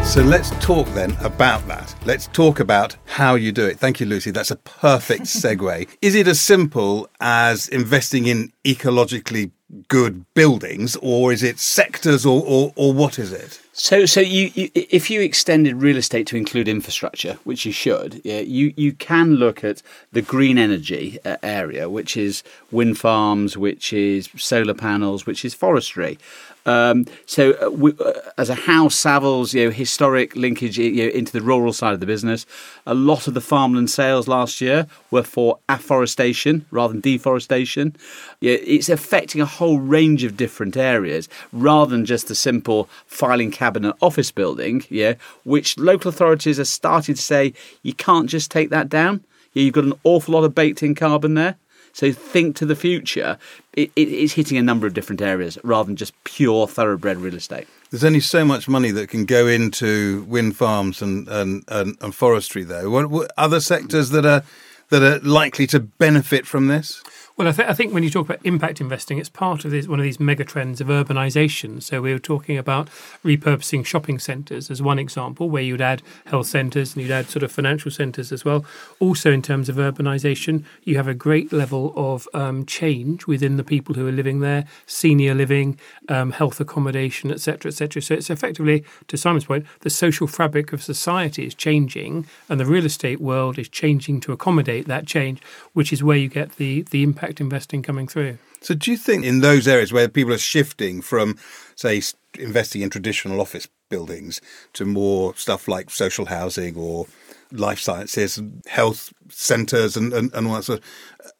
So 0.06 0.22
let's 0.22 0.50
talk 0.64 0.86
then 0.94 1.14
about 1.20 1.66
that. 1.66 1.94
Let's 2.06 2.28
talk 2.28 2.60
about 2.60 2.96
how 3.04 3.34
you 3.34 3.52
do 3.52 3.66
it. 3.66 3.78
Thank 3.78 4.00
you, 4.00 4.06
Lucy. 4.06 4.30
That's 4.30 4.52
a 4.52 4.56
perfect 4.56 5.24
segue. 5.24 5.88
Is 6.00 6.14
it 6.14 6.26
as 6.28 6.40
simple 6.40 7.10
as 7.20 7.68
investing 7.68 8.26
in 8.26 8.52
ecologically 8.64 9.50
good 9.88 10.24
buildings, 10.32 10.96
or 11.02 11.32
is 11.32 11.42
it 11.42 11.58
sectors, 11.58 12.24
or, 12.24 12.42
or, 12.46 12.72
or 12.76 12.94
what 12.94 13.18
is 13.18 13.32
it? 13.32 13.60
So, 13.78 14.06
so 14.06 14.20
you, 14.20 14.50
you, 14.54 14.70
if 14.74 15.10
you 15.10 15.20
extended 15.20 15.82
real 15.82 15.98
estate 15.98 16.26
to 16.28 16.36
include 16.38 16.66
infrastructure, 16.66 17.34
which 17.44 17.66
you 17.66 17.72
should, 17.72 18.22
yeah, 18.24 18.40
you 18.40 18.72
you 18.74 18.94
can 18.94 19.34
look 19.34 19.62
at 19.62 19.82
the 20.12 20.22
green 20.22 20.56
energy 20.56 21.18
uh, 21.26 21.36
area, 21.42 21.90
which 21.90 22.16
is 22.16 22.42
wind 22.70 22.96
farms, 22.98 23.54
which 23.54 23.92
is 23.92 24.30
solar 24.34 24.72
panels, 24.72 25.26
which 25.26 25.44
is 25.44 25.52
forestry. 25.52 26.18
Um, 26.64 27.06
so, 27.26 27.52
uh, 27.62 27.70
we, 27.70 27.92
uh, 28.04 28.12
as 28.38 28.50
a 28.50 28.54
house, 28.54 28.96
Savills, 28.96 29.54
you 29.54 29.66
know, 29.66 29.70
historic 29.70 30.34
linkage 30.34 30.76
you 30.78 31.06
know, 31.06 31.12
into 31.12 31.32
the 31.32 31.40
rural 31.40 31.72
side 31.72 31.94
of 31.94 32.00
the 32.00 32.06
business. 32.06 32.44
A 32.86 32.94
lot 32.94 33.28
of 33.28 33.34
the 33.34 33.40
farmland 33.40 33.88
sales 33.88 34.26
last 34.26 34.60
year 34.60 34.88
were 35.12 35.22
for 35.22 35.60
afforestation 35.68 36.66
rather 36.72 36.92
than 36.92 37.02
deforestation. 37.02 37.94
Yeah, 38.40 38.54
it's 38.54 38.88
affecting 38.88 39.40
a 39.40 39.46
whole 39.46 39.78
range 39.78 40.24
of 40.24 40.36
different 40.36 40.76
areas 40.76 41.28
rather 41.52 41.90
than 41.90 42.04
just 42.04 42.26
the 42.26 42.34
simple 42.34 42.88
filing 43.06 43.52
cabinet 43.66 43.96
office 44.00 44.30
building. 44.30 44.84
Yeah, 44.88 45.14
which 45.44 45.76
local 45.78 46.08
authorities 46.08 46.60
are 46.60 46.64
starting 46.64 47.16
to 47.16 47.22
say 47.22 47.52
you 47.82 47.94
can't 47.94 48.30
just 48.30 48.50
take 48.50 48.70
that 48.70 48.88
down. 48.88 49.24
Yeah, 49.52 49.64
you've 49.64 49.74
got 49.74 49.84
an 49.84 49.98
awful 50.04 50.34
lot 50.34 50.44
of 50.44 50.54
baked 50.54 50.82
in 50.82 50.94
carbon 50.94 51.34
there. 51.34 51.56
So 51.92 52.12
think 52.12 52.56
to 52.56 52.66
the 52.66 52.76
future. 52.76 53.38
It, 53.72 53.90
it, 53.96 54.08
it's 54.08 54.34
hitting 54.34 54.58
a 54.58 54.62
number 54.62 54.86
of 54.86 54.92
different 54.92 55.22
areas 55.22 55.58
rather 55.64 55.86
than 55.86 55.96
just 55.96 56.12
pure 56.24 56.66
thoroughbred 56.66 57.16
real 57.16 57.34
estate. 57.34 57.66
There's 57.90 58.04
only 58.04 58.20
so 58.20 58.44
much 58.44 58.68
money 58.68 58.90
that 58.90 59.08
can 59.08 59.24
go 59.24 59.46
into 59.46 60.24
wind 60.28 60.56
farms 60.56 61.00
and 61.00 61.26
and, 61.28 61.64
and, 61.68 61.96
and 62.00 62.14
forestry, 62.14 62.64
though. 62.64 62.90
What, 62.90 63.06
what 63.10 63.30
other 63.38 63.60
sectors 63.60 64.10
that 64.10 64.26
are 64.26 64.42
that 64.90 65.02
are 65.02 65.18
likely 65.20 65.66
to 65.68 65.80
benefit 65.80 66.46
from 66.46 66.68
this? 66.68 67.02
Well, 67.36 67.48
I, 67.48 67.52
th- 67.52 67.68
I, 67.68 67.74
think 67.74 67.92
when 67.92 68.02
you 68.02 68.08
talk 68.08 68.24
about 68.24 68.40
impact 68.44 68.80
investing, 68.80 69.18
it's 69.18 69.28
part 69.28 69.66
of 69.66 69.70
this, 69.70 69.86
one 69.86 70.00
of 70.00 70.04
these 70.04 70.18
mega 70.18 70.42
trends 70.42 70.80
of 70.80 70.86
urbanisation. 70.86 71.82
So 71.82 72.00
we 72.00 72.10
were 72.10 72.18
talking 72.18 72.56
about 72.56 72.88
repurposing 73.22 73.84
shopping 73.84 74.18
centres 74.18 74.70
as 74.70 74.80
one 74.80 74.98
example, 74.98 75.50
where 75.50 75.62
you'd 75.62 75.82
add 75.82 76.00
health 76.24 76.46
centres 76.46 76.94
and 76.94 77.02
you'd 77.02 77.12
add 77.12 77.28
sort 77.28 77.42
of 77.42 77.52
financial 77.52 77.90
centres 77.90 78.32
as 78.32 78.46
well. 78.46 78.64
Also, 79.00 79.30
in 79.30 79.42
terms 79.42 79.68
of 79.68 79.76
urbanisation, 79.76 80.64
you 80.84 80.96
have 80.96 81.08
a 81.08 81.12
great 81.12 81.52
level 81.52 81.92
of 81.94 82.26
um, 82.32 82.64
change 82.64 83.26
within 83.26 83.58
the 83.58 83.64
people 83.64 83.94
who 83.96 84.08
are 84.08 84.12
living 84.12 84.40
there, 84.40 84.64
senior 84.86 85.34
living, 85.34 85.78
um, 86.08 86.30
health 86.30 86.58
accommodation, 86.58 87.30
etc., 87.30 87.68
etc. 87.68 88.00
So 88.00 88.14
it's 88.14 88.30
effectively, 88.30 88.82
to 89.08 89.18
Simon's 89.18 89.44
point, 89.44 89.66
the 89.80 89.90
social 89.90 90.26
fabric 90.26 90.72
of 90.72 90.82
society 90.82 91.44
is 91.44 91.54
changing, 91.54 92.26
and 92.48 92.58
the 92.58 92.64
real 92.64 92.86
estate 92.86 93.20
world 93.20 93.58
is 93.58 93.68
changing 93.68 94.20
to 94.20 94.32
accommodate 94.32 94.86
that 94.86 95.06
change, 95.06 95.42
which 95.74 95.92
is 95.92 96.02
where 96.02 96.16
you 96.16 96.28
get 96.28 96.56
the 96.56 96.80
the 96.90 97.02
impact 97.02 97.25
impact 97.26 97.40
investing 97.40 97.82
coming 97.82 98.06
through. 98.08 98.38
So, 98.60 98.74
do 98.74 98.90
you 98.90 98.96
think 98.96 99.24
in 99.24 99.40
those 99.40 99.68
areas 99.68 99.92
where 99.92 100.08
people 100.08 100.32
are 100.32 100.38
shifting 100.38 101.02
from, 101.02 101.38
say, 101.74 102.02
investing 102.38 102.82
in 102.82 102.90
traditional 102.90 103.40
office 103.40 103.68
buildings 103.88 104.40
to 104.74 104.84
more 104.84 105.34
stuff 105.36 105.68
like 105.68 105.90
social 105.90 106.26
housing 106.26 106.76
or 106.76 107.06
life 107.52 107.78
sciences, 107.78 108.40
health 108.66 109.12
centres, 109.28 109.96
and, 109.96 110.12
and, 110.12 110.32
and 110.34 110.46
all 110.46 110.54
that 110.54 110.64
sort 110.64 110.80
of, 110.80 110.84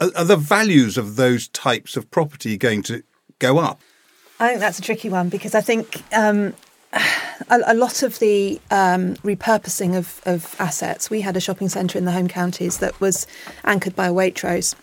are, 0.01 0.21
are 0.21 0.25
the 0.25 0.37
values 0.37 0.97
of 0.97 1.17
those 1.17 1.49
types 1.49 1.97
of 1.97 2.11
property 2.11 2.57
going 2.57 2.83
to 2.83 3.03
go 3.39 3.59
up? 3.59 3.81
I 4.39 4.49
think 4.49 4.61
that's 4.61 4.79
a 4.79 4.83
tricky 4.83 5.09
one 5.09 5.29
because 5.29 5.55
I 5.55 5.63
think 5.63 6.03
um, 6.13 6.55
a, 6.93 7.61
a, 7.67 7.75
lot 7.75 8.03
of 8.03 8.19
the 8.19 8.61
um, 8.71 9.15
repurposing 9.17 9.97
of, 9.97 10.21
of, 10.27 10.55
assets. 10.59 11.11
We 11.11 11.23
had 11.23 11.37
a 11.37 11.41
shopping 11.41 11.69
centre 11.69 11.99
in 11.99 12.05
the 12.05 12.13
home 12.13 12.29
counties 12.29 12.79
that 12.79 13.01
was 13.01 13.27
anchored 13.65 13.97
by 13.97 14.09
a 14.09 14.13
Waitrose, 14.13 14.75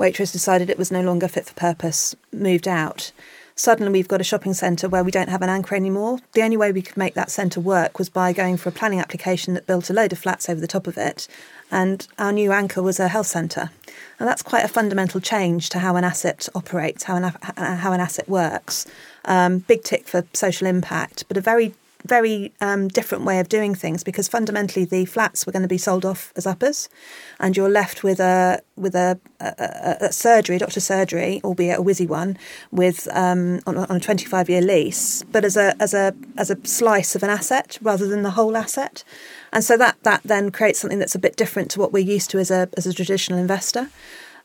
Waitrose 0.00 0.32
decided 0.32 0.70
it 0.70 0.78
was 0.78 0.90
no 0.90 1.02
longer 1.02 1.28
fit 1.28 1.44
for 1.44 1.52
purpose, 1.52 2.16
moved 2.32 2.66
out. 2.66 3.12
Suddenly, 3.54 3.92
we've 3.92 4.08
got 4.08 4.22
a 4.22 4.24
shopping 4.24 4.54
centre 4.54 4.88
where 4.88 5.04
we 5.04 5.10
don't 5.10 5.28
have 5.28 5.42
an 5.42 5.50
anchor 5.50 5.74
anymore. 5.74 6.20
The 6.32 6.40
only 6.40 6.56
way 6.56 6.72
we 6.72 6.80
could 6.80 6.96
make 6.96 7.12
that 7.12 7.30
centre 7.30 7.60
work 7.60 7.98
was 7.98 8.08
by 8.08 8.32
going 8.32 8.56
for 8.56 8.70
a 8.70 8.72
planning 8.72 9.00
application 9.00 9.52
that 9.52 9.66
built 9.66 9.90
a 9.90 9.92
load 9.92 10.12
of 10.12 10.18
flats 10.18 10.48
over 10.48 10.58
the 10.58 10.66
top 10.66 10.86
of 10.86 10.96
it. 10.96 11.28
And 11.70 12.08
our 12.18 12.32
new 12.32 12.50
anchor 12.50 12.82
was 12.82 12.98
a 12.98 13.08
health 13.08 13.26
centre. 13.26 13.70
And 14.18 14.26
that's 14.26 14.40
quite 14.42 14.64
a 14.64 14.68
fundamental 14.68 15.20
change 15.20 15.68
to 15.70 15.80
how 15.80 15.96
an 15.96 16.04
asset 16.04 16.48
operates, 16.54 17.02
how 17.02 17.16
an, 17.16 17.24
how 17.56 17.92
an 17.92 18.00
asset 18.00 18.26
works. 18.26 18.86
Um, 19.26 19.58
big 19.58 19.82
tick 19.82 20.08
for 20.08 20.24
social 20.32 20.66
impact, 20.66 21.28
but 21.28 21.36
a 21.36 21.42
very 21.42 21.74
very 22.04 22.52
um, 22.60 22.88
different 22.88 23.24
way 23.24 23.40
of 23.40 23.48
doing 23.48 23.74
things 23.74 24.02
because 24.02 24.28
fundamentally 24.28 24.84
the 24.84 25.04
flats 25.04 25.46
were 25.46 25.52
going 25.52 25.62
to 25.62 25.68
be 25.68 25.78
sold 25.78 26.04
off 26.04 26.32
as 26.36 26.46
uppers, 26.46 26.88
and 27.38 27.56
you're 27.56 27.68
left 27.68 28.02
with 28.02 28.20
a 28.20 28.62
with 28.76 28.94
a, 28.94 29.18
a, 29.40 29.96
a 30.00 30.12
surgery, 30.12 30.58
doctor 30.58 30.80
surgery, 30.80 31.40
albeit 31.44 31.78
a 31.78 31.82
whizzy 31.82 32.08
one, 32.08 32.38
with 32.70 33.08
um, 33.12 33.60
on, 33.66 33.76
on, 33.76 33.96
a 33.96 34.00
25 34.00 34.48
year 34.48 34.62
lease, 34.62 35.22
but 35.24 35.44
as 35.44 35.56
a 35.56 35.74
as 35.80 35.94
a 35.94 36.14
as 36.36 36.50
a 36.50 36.58
slice 36.66 37.14
of 37.14 37.22
an 37.22 37.30
asset 37.30 37.78
rather 37.82 38.06
than 38.06 38.22
the 38.22 38.30
whole 38.30 38.56
asset, 38.56 39.04
and 39.52 39.62
so 39.64 39.76
that 39.76 39.96
that 40.02 40.22
then 40.24 40.50
creates 40.50 40.80
something 40.80 40.98
that's 40.98 41.14
a 41.14 41.18
bit 41.18 41.36
different 41.36 41.70
to 41.70 41.80
what 41.80 41.92
we're 41.92 41.98
used 41.98 42.30
to 42.30 42.38
as 42.38 42.50
a 42.50 42.68
as 42.76 42.86
a 42.86 42.92
traditional 42.94 43.38
investor. 43.38 43.88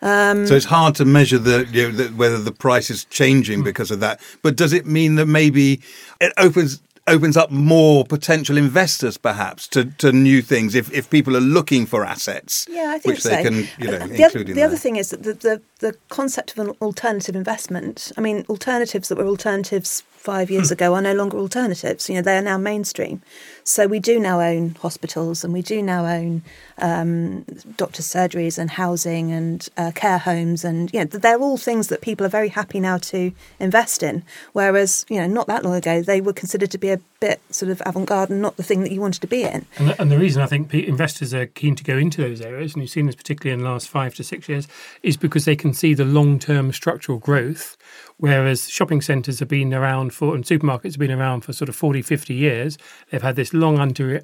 Um, 0.02 0.46
so 0.46 0.56
it's 0.56 0.66
hard 0.66 0.96
to 0.96 1.06
measure 1.06 1.38
the, 1.38 1.66
you 1.72 1.90
know, 1.90 1.96
the, 1.96 2.08
whether 2.10 2.38
the 2.38 2.52
price 2.52 2.90
is 2.90 3.06
changing 3.06 3.64
because 3.64 3.92
of 3.92 4.02
that. 4.02 4.20
But 4.42 4.56
does 4.56 4.74
it 4.74 4.86
mean 4.86 5.16
that 5.16 5.26
maybe 5.26 5.82
it 6.20 6.34
opens 6.38 6.82
opens 7.08 7.38
up 7.38 7.52
more 7.52 8.04
potential 8.04 8.58
investors, 8.58 9.18
perhaps, 9.18 9.68
to, 9.68 9.86
to 9.86 10.12
new 10.12 10.42
things 10.42 10.74
if, 10.74 10.92
if 10.92 11.10
people 11.10 11.36
are 11.38 11.42
looking 11.42 11.86
for 11.86 12.04
assets. 12.04 12.66
Yeah, 12.70 12.92
I 12.96 13.00
think 13.00 13.16
which 13.16 13.22
so. 13.22 13.30
they 13.30 13.44
can, 13.44 13.68
you 13.78 13.92
know, 13.92 14.08
the 14.08 14.24
other, 14.24 14.44
the 14.44 14.64
other 14.64 14.78
thing 14.78 14.96
is 14.96 15.12
that 15.12 15.24
the, 15.24 15.34
the, 15.34 15.62
the 15.80 15.98
concept 16.10 16.58
of 16.58 16.68
an 16.68 16.76
alternative 16.82 17.36
investment. 17.36 18.12
I 18.18 18.22
mean, 18.22 18.46
alternatives 18.50 19.10
that 19.10 19.18
were 19.18 19.28
alternatives 19.28 20.04
five 20.26 20.50
years 20.50 20.72
ago 20.72 20.96
are 20.96 21.02
no 21.02 21.14
longer 21.14 21.38
alternatives. 21.38 22.10
You 22.10 22.16
know, 22.16 22.22
they 22.24 22.38
are 22.38 22.42
now 22.42 22.58
mainstream. 22.58 23.22
So 23.64 23.86
we 23.86 24.00
do 24.00 24.20
now 24.20 24.42
own 24.42 24.76
hospitals, 24.82 25.44
and 25.44 25.54
we 25.54 25.62
do 25.62 25.82
now 25.82 26.06
own 26.06 26.42
um, 26.80 27.44
doctors' 27.78 28.08
surgeries 28.08 28.58
and 28.58 28.72
housing 28.72 29.32
and 29.32 29.70
uh, 29.78 29.92
care 29.94 30.18
homes, 30.18 30.66
and 30.66 30.92
you 30.92 31.00
know, 31.00 31.06
they're 31.06 31.40
all 31.40 31.58
things 31.58 31.88
that 31.90 32.02
people 32.02 32.26
are 32.26 32.30
very 32.30 32.50
happy 32.50 32.80
now 32.80 32.98
to 32.98 33.32
invest 33.60 34.04
in. 34.04 34.24
Whereas, 34.54 35.06
you 35.10 35.18
know, 35.18 35.28
not 35.28 35.48
that 35.48 35.64
long 35.64 35.76
ago, 35.76 36.02
they 36.02 36.22
were 36.22 36.34
considered 36.34 36.72
to 36.72 36.78
be 36.80 36.90
a 36.90 37.00
bit 37.26 37.42
sort 37.50 37.72
of 37.72 37.82
avant-garde 37.86 38.30
and 38.30 38.42
not 38.42 38.56
the 38.56 38.64
thing 38.64 38.82
that 38.82 38.92
you 38.92 39.02
wanted 39.02 39.22
to 39.22 39.28
be 39.28 39.44
in. 39.44 39.66
And 39.78 39.90
the, 39.90 40.02
and 40.02 40.12
the 40.12 40.20
reason 40.20 40.44
I 40.44 40.46
think 40.46 40.72
investors 40.74 41.34
are 41.34 41.48
keen 41.48 41.76
to 41.76 41.84
go 41.84 41.98
into 41.98 42.22
those 42.22 42.40
areas, 42.40 42.74
and 42.74 42.84
you've 42.84 42.92
seen 42.92 43.08
this 43.08 43.16
particularly 43.16 43.54
in 43.54 43.64
the 43.66 43.72
last 43.72 43.90
five 43.90 44.14
to 44.16 44.24
six 44.24 44.48
years, 44.48 44.68
is 45.02 45.18
because 45.18 45.46
they 45.46 45.56
can 45.56 45.74
see 45.74 45.96
the 45.96 46.06
long 46.06 46.38
term 46.38 46.72
structural 46.72 47.18
growth. 47.18 47.78
Whereas 48.18 48.70
shopping 48.70 49.02
centres 49.02 49.40
have 49.40 49.50
been 49.50 49.74
around 49.74 50.14
for, 50.14 50.36
and 50.36 50.46
supermarkets 50.46 50.94
have 50.94 51.00
been 51.00 51.12
around 51.12 51.42
for 51.42 51.52
sort 51.52 51.68
of 51.68 51.76
40, 51.76 52.02
50 52.02 52.34
years. 52.34 52.78
They've 53.10 53.22
had 53.22 53.36
this 53.36 53.54
long 53.54 53.78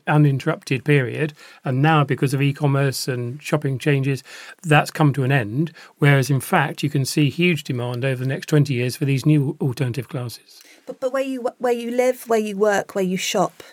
uninterrupted 0.07 0.85
period. 0.85 1.33
And 1.65 1.81
now, 1.81 2.05
because 2.05 2.33
of 2.33 2.41
e 2.41 2.53
commerce 2.53 3.09
and 3.09 3.41
shopping 3.43 3.79
changes, 3.79 4.23
that's 4.63 4.91
come 4.91 5.11
to 5.13 5.23
an 5.23 5.31
end. 5.31 5.73
Whereas, 5.97 6.29
in 6.29 6.39
fact, 6.39 6.83
you 6.83 6.89
can 6.89 7.03
see 7.03 7.29
huge 7.29 7.65
demand 7.65 8.05
over 8.05 8.23
the 8.23 8.29
next 8.29 8.47
20 8.47 8.73
years 8.73 8.95
for 8.95 9.03
these 9.03 9.25
new 9.25 9.57
alternative 9.59 10.07
classes. 10.07 10.61
But, 10.85 10.99
but 10.99 11.13
where 11.13 11.23
you 11.23 11.47
where 11.59 11.73
you 11.73 11.91
live, 11.91 12.27
where 12.27 12.39
you 12.39 12.57
work, 12.57 12.90
where 12.95 13.03
you 13.03 13.17
shop, 13.17 13.63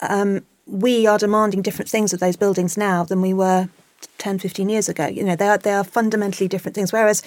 um, 0.00 0.44
we 0.66 1.06
are 1.06 1.18
demanding 1.18 1.62
different 1.62 1.88
things 1.88 2.12
of 2.12 2.20
those 2.20 2.36
buildings 2.36 2.76
now 2.76 3.04
than 3.04 3.20
we 3.20 3.34
were 3.34 3.68
10, 4.18 4.38
15 4.38 4.68
years 4.68 4.88
ago. 4.88 5.06
You 5.06 5.24
know, 5.24 5.34
they 5.34 5.48
are 5.48 5.58
they 5.58 5.72
are 5.72 5.84
fundamentally 5.84 6.46
different 6.46 6.74
things. 6.74 6.92
Whereas 6.92 7.22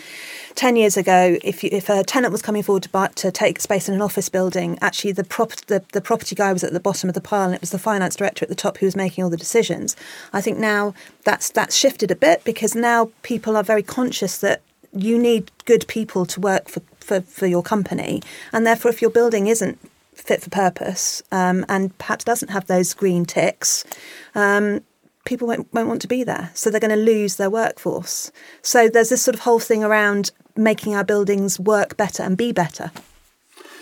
10 0.55 0.75
years 0.75 0.95
ago, 0.95 1.37
if 1.43 1.63
you, 1.63 1.69
if 1.71 1.89
a 1.89 2.03
tenant 2.03 2.31
was 2.31 2.41
coming 2.41 2.63
forward 2.63 2.83
to 2.83 2.89
buy, 2.89 3.07
to 3.15 3.31
take 3.31 3.59
space 3.59 3.89
in 3.89 3.95
an 3.95 4.01
office 4.01 4.29
building, 4.29 4.77
actually 4.81 5.11
the 5.11 5.23
prop 5.23 5.51
the, 5.67 5.83
the 5.91 6.01
property 6.01 6.35
guy 6.35 6.53
was 6.53 6.63
at 6.63 6.73
the 6.73 6.79
bottom 6.79 7.09
of 7.09 7.15
the 7.15 7.21
pile 7.21 7.45
and 7.45 7.55
it 7.55 7.61
was 7.61 7.71
the 7.71 7.79
finance 7.79 8.15
director 8.15 8.45
at 8.45 8.49
the 8.49 8.55
top 8.55 8.77
who 8.77 8.85
was 8.85 8.95
making 8.95 9.23
all 9.23 9.29
the 9.29 9.37
decisions. 9.37 9.95
I 10.31 10.41
think 10.41 10.57
now 10.57 10.93
that's 11.25 11.49
that's 11.49 11.75
shifted 11.75 12.11
a 12.11 12.15
bit 12.15 12.43
because 12.43 12.75
now 12.75 13.11
people 13.23 13.57
are 13.57 13.63
very 13.63 13.83
conscious 13.83 14.37
that 14.39 14.61
you 14.95 15.17
need 15.17 15.51
good 15.65 15.87
people 15.87 16.25
to 16.27 16.39
work 16.39 16.69
for, 16.69 16.81
for, 16.99 17.21
for 17.21 17.47
your 17.47 17.63
company. 17.63 18.21
And 18.51 18.65
therefore, 18.65 18.91
if 18.91 19.01
your 19.01 19.11
building 19.11 19.47
isn't 19.47 19.79
fit 20.23 20.41
for 20.41 20.49
purpose 20.49 21.21
um, 21.31 21.65
and 21.69 21.97
perhaps 21.97 22.23
doesn't 22.23 22.49
have 22.49 22.67
those 22.67 22.93
green 22.93 23.25
ticks, 23.25 23.83
um, 24.35 24.81
people 25.25 25.47
won't, 25.47 25.71
won't 25.73 25.87
want 25.87 26.01
to 26.01 26.07
be 26.07 26.23
there. 26.23 26.51
So 26.53 26.69
they're 26.69 26.79
going 26.79 26.91
to 26.91 26.95
lose 26.95 27.35
their 27.35 27.49
workforce. 27.49 28.31
So 28.61 28.89
there's 28.89 29.09
this 29.09 29.21
sort 29.21 29.35
of 29.35 29.41
whole 29.41 29.59
thing 29.59 29.83
around 29.83 30.31
making 30.55 30.95
our 30.95 31.03
buildings 31.03 31.59
work 31.59 31.97
better 31.97 32.23
and 32.23 32.37
be 32.37 32.51
better. 32.51 32.91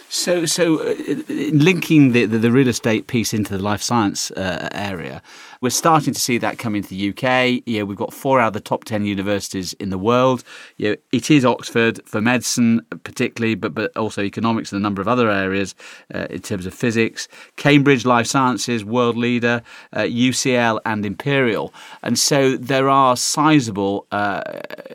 So, 0.09 0.45
so 0.45 0.79
uh, 0.79 0.95
linking 1.29 2.11
the, 2.11 2.25
the, 2.25 2.37
the 2.37 2.51
real 2.51 2.67
estate 2.67 3.07
piece 3.07 3.33
into 3.33 3.55
the 3.55 3.63
life 3.63 3.81
science 3.81 4.29
uh, 4.31 4.67
area, 4.73 5.21
we're 5.61 5.69
starting 5.69 6.13
to 6.13 6.19
see 6.19 6.39
that 6.39 6.57
come 6.57 6.75
into 6.75 6.89
the 6.89 7.09
UK. 7.09 7.61
Yeah, 7.67 7.83
we've 7.83 7.97
got 7.97 8.13
four 8.13 8.39
out 8.39 8.47
of 8.47 8.53
the 8.53 8.59
top 8.59 8.83
ten 8.83 9.05
universities 9.05 9.73
in 9.73 9.91
the 9.91 9.97
world. 9.97 10.43
Yeah, 10.77 10.95
it 11.11 11.29
is 11.29 11.45
Oxford 11.45 12.01
for 12.05 12.19
medicine, 12.19 12.81
particularly, 13.03 13.55
but 13.55 13.75
but 13.75 13.95
also 13.95 14.23
economics 14.23 14.71
and 14.71 14.79
a 14.79 14.81
number 14.81 15.01
of 15.01 15.07
other 15.07 15.29
areas 15.29 15.75
uh, 16.13 16.25
in 16.29 16.41
terms 16.41 16.65
of 16.65 16.73
physics. 16.73 17.27
Cambridge 17.57 18.05
Life 18.05 18.25
Sciences, 18.25 18.83
world 18.83 19.17
leader, 19.17 19.61
uh, 19.93 19.99
UCL 19.99 20.79
and 20.83 21.05
Imperial, 21.05 21.71
and 22.01 22.17
so 22.17 22.57
there 22.57 22.89
are 22.89 23.15
sizable 23.15 24.07
uh, 24.11 24.41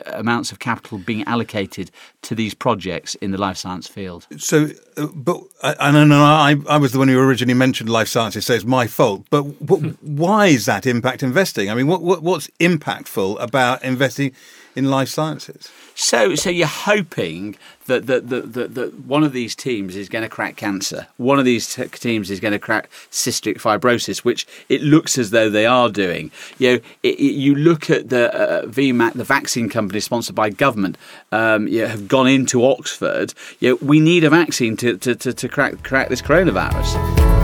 amounts 0.07 0.51
of 0.51 0.59
capital 0.59 0.97
being 0.97 1.23
allocated 1.23 1.91
to 2.23 2.35
these 2.35 2.53
projects 2.53 3.15
in 3.15 3.31
the 3.31 3.37
life 3.37 3.55
science 3.55 3.87
field. 3.87 4.27
So, 4.37 4.67
uh, 4.97 5.07
but 5.13 5.41
I, 5.63 5.75
I 5.79 6.03
know 6.03 6.21
I, 6.21 6.55
I 6.67 6.77
was 6.77 6.91
the 6.91 6.99
one 6.99 7.07
who 7.07 7.17
originally 7.17 7.53
mentioned 7.53 7.89
life 7.89 8.09
sciences, 8.09 8.45
so 8.45 8.53
it's 8.53 8.65
my 8.65 8.85
fault. 8.85 9.25
But 9.29 9.65
w- 9.65 9.95
why 10.01 10.56
is 10.57 10.65
that 10.65 10.85
impact 10.85 11.23
investing? 11.23 11.69
I 11.69 11.75
mean, 11.75 11.87
what, 11.87 12.01
what 12.01 12.21
what's 12.21 12.47
impactful 12.59 13.41
about 13.41 13.83
investing 13.83 14.33
in 14.75 14.89
life 14.89 15.07
sciences? 15.07 15.69
So, 15.95 16.35
so 16.35 16.49
you're 16.49 16.67
hoping 16.67 17.55
that 17.85 18.05
that, 18.05 18.29
that, 18.29 18.53
that, 18.53 18.75
that 18.75 18.99
one 18.99 19.23
of 19.23 19.33
these 19.33 19.55
teams 19.55 19.95
is 19.95 20.09
going 20.09 20.23
to 20.23 20.29
crack 20.29 20.55
cancer. 20.55 21.07
One 21.17 21.39
of 21.39 21.45
these 21.45 21.73
t- 21.73 21.87
teams 21.87 22.29
is 22.29 22.39
going 22.39 22.51
to 22.51 22.59
crack 22.59 22.89
cystic 23.09 23.55
fibrosis, 23.55 24.19
which 24.19 24.45
it 24.69 24.81
looks 24.81 25.17
as 25.17 25.31
though 25.31 25.49
they 25.49 25.65
are 25.65 25.89
doing. 25.89 26.31
You 26.59 26.67
know, 26.67 26.79
it, 27.01 27.19
it, 27.19 27.33
you 27.33 27.55
look 27.55 27.89
at 27.89 28.09
the 28.09 28.33
uh, 28.33 28.65
VMIC, 28.65 29.13
the 29.13 29.23
vaccine 29.23 29.69
company 29.69 29.99
sponsored 29.99 30.35
by 30.35 30.49
government, 30.49 30.97
um, 31.31 31.67
you 31.67 31.81
know, 31.81 31.87
have 31.87 32.07
gone 32.07 32.27
into 32.27 32.63
Oxford. 32.65 33.33
You 33.59 33.71
know, 33.71 33.77
we 33.81 33.99
need 33.99 34.23
a 34.23 34.29
vaccine 34.29 34.77
to, 34.77 34.97
to, 34.97 35.15
to, 35.15 35.33
to 35.33 35.47
crack 35.47 35.83
crack 35.83 36.09
this 36.09 36.21
coronavirus. 36.21 37.36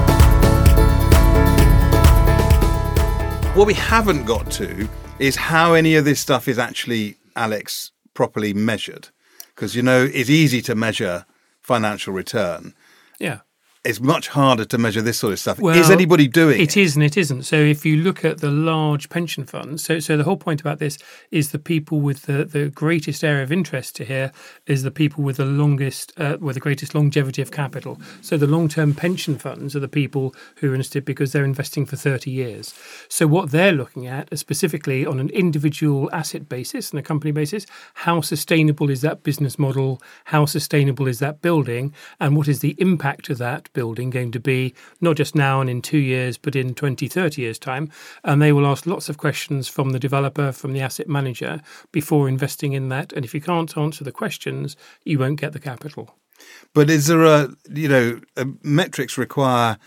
What 3.55 3.67
we 3.67 3.75
haven't 3.75 4.25
got 4.25 4.49
to 4.53 4.89
is 5.19 5.35
how 5.35 5.73
any 5.75 5.93
of 5.93 6.05
this 6.05 6.19
stuff 6.19 6.47
is 6.47 6.57
actually, 6.57 7.17
Alex, 7.35 7.91
properly 8.15 8.51
measured. 8.51 9.09
Because, 9.53 9.75
you 9.75 9.83
know, 9.83 10.09
it's 10.11 10.31
easy 10.31 10.59
to 10.63 10.73
measure 10.73 11.27
financial 11.61 12.13
return. 12.13 12.73
Yeah. 13.19 13.41
It's 13.85 13.99
much 13.99 14.29
harder 14.29 14.63
to 14.63 14.77
measure 14.77 15.01
this 15.01 15.19
sort 15.19 15.33
of 15.33 15.39
stuff. 15.39 15.59
Well, 15.59 15.77
is 15.77 15.89
anybody 15.89 16.29
doing 16.29 16.57
it? 16.57 16.63
It 16.63 16.77
is 16.77 16.95
and 16.95 17.03
it 17.03 17.17
isn't. 17.17 17.43
So 17.43 17.57
if 17.57 17.85
you 17.85 17.97
look 17.97 18.23
at 18.23 18.37
the 18.37 18.49
large 18.49 19.09
pension 19.09 19.45
funds, 19.45 19.83
so 19.83 19.99
so 19.99 20.15
the 20.15 20.23
whole 20.23 20.37
point 20.37 20.61
about 20.61 20.79
this 20.79 20.97
is 21.31 21.51
the 21.51 21.59
people 21.59 21.99
with 21.99 22.21
the, 22.21 22.45
the 22.45 22.69
greatest 22.69 23.25
area 23.25 23.43
of 23.43 23.51
interest 23.51 23.97
to 23.97 24.05
here 24.05 24.31
is 24.67 24.83
the 24.83 24.91
people 24.91 25.21
with 25.21 25.35
the 25.35 25.43
longest, 25.45 26.13
uh, 26.15 26.37
with 26.39 26.53
the 26.53 26.61
greatest 26.61 26.95
longevity 26.95 27.41
of 27.41 27.51
capital. 27.51 27.99
So 28.21 28.37
the 28.37 28.47
long 28.47 28.69
term 28.69 28.93
pension 28.93 29.37
funds 29.37 29.75
are 29.75 29.81
the 29.81 29.89
people 29.89 30.33
who 30.57 30.71
are 30.71 30.75
interested 30.75 31.03
because 31.03 31.33
they're 31.33 31.43
investing 31.43 31.85
for 31.85 31.97
30 31.97 32.31
years. 32.31 32.73
So 33.09 33.27
what 33.27 33.51
they're 33.51 33.73
looking 33.73 34.07
at 34.07 34.29
is 34.31 34.39
specifically 34.39 35.05
on 35.05 35.19
an 35.19 35.29
individual 35.31 36.09
asset 36.13 36.47
basis 36.47 36.91
and 36.91 36.99
a 36.99 37.03
company 37.03 37.31
basis, 37.31 37.65
how 37.95 38.21
sustainable 38.21 38.89
is 38.89 39.01
that 39.01 39.23
business 39.23 39.59
model? 39.59 40.01
How 40.25 40.45
sustainable 40.45 41.09
is 41.09 41.19
that 41.19 41.41
building? 41.41 41.93
And 42.21 42.37
what 42.37 42.47
is 42.47 42.59
the 42.59 42.75
impact 42.77 43.29
of 43.29 43.39
that 43.39 43.72
building 43.73 44.09
going 44.09 44.31
to 44.31 44.39
be, 44.39 44.73
not 45.01 45.15
just 45.15 45.35
now 45.35 45.61
and 45.61 45.69
in 45.69 45.81
two 45.81 45.97
years, 45.97 46.37
but 46.37 46.55
in 46.55 46.73
20, 46.73 47.07
30 47.07 47.41
years' 47.41 47.59
time. 47.59 47.89
And 48.23 48.41
they 48.41 48.51
will 48.51 48.67
ask 48.67 48.85
lots 48.85 49.09
of 49.09 49.17
questions 49.17 49.67
from 49.67 49.91
the 49.91 49.99
developer, 49.99 50.51
from 50.51 50.73
the 50.73 50.81
asset 50.81 51.07
manager 51.07 51.61
before 51.91 52.27
investing 52.27 52.73
in 52.73 52.89
that. 52.89 53.13
And 53.13 53.25
if 53.25 53.33
you 53.33 53.41
can't 53.41 53.75
answer 53.77 54.03
the 54.03 54.11
questions, 54.11 54.75
you 55.03 55.19
won't 55.19 55.39
get 55.39 55.53
the 55.53 55.59
capital. 55.59 56.15
But 56.73 56.89
is 56.89 57.07
there 57.07 57.23
a, 57.23 57.49
you 57.69 57.87
know, 57.87 58.21
uh, 58.37 58.45
metrics 58.63 59.17
require 59.17 59.77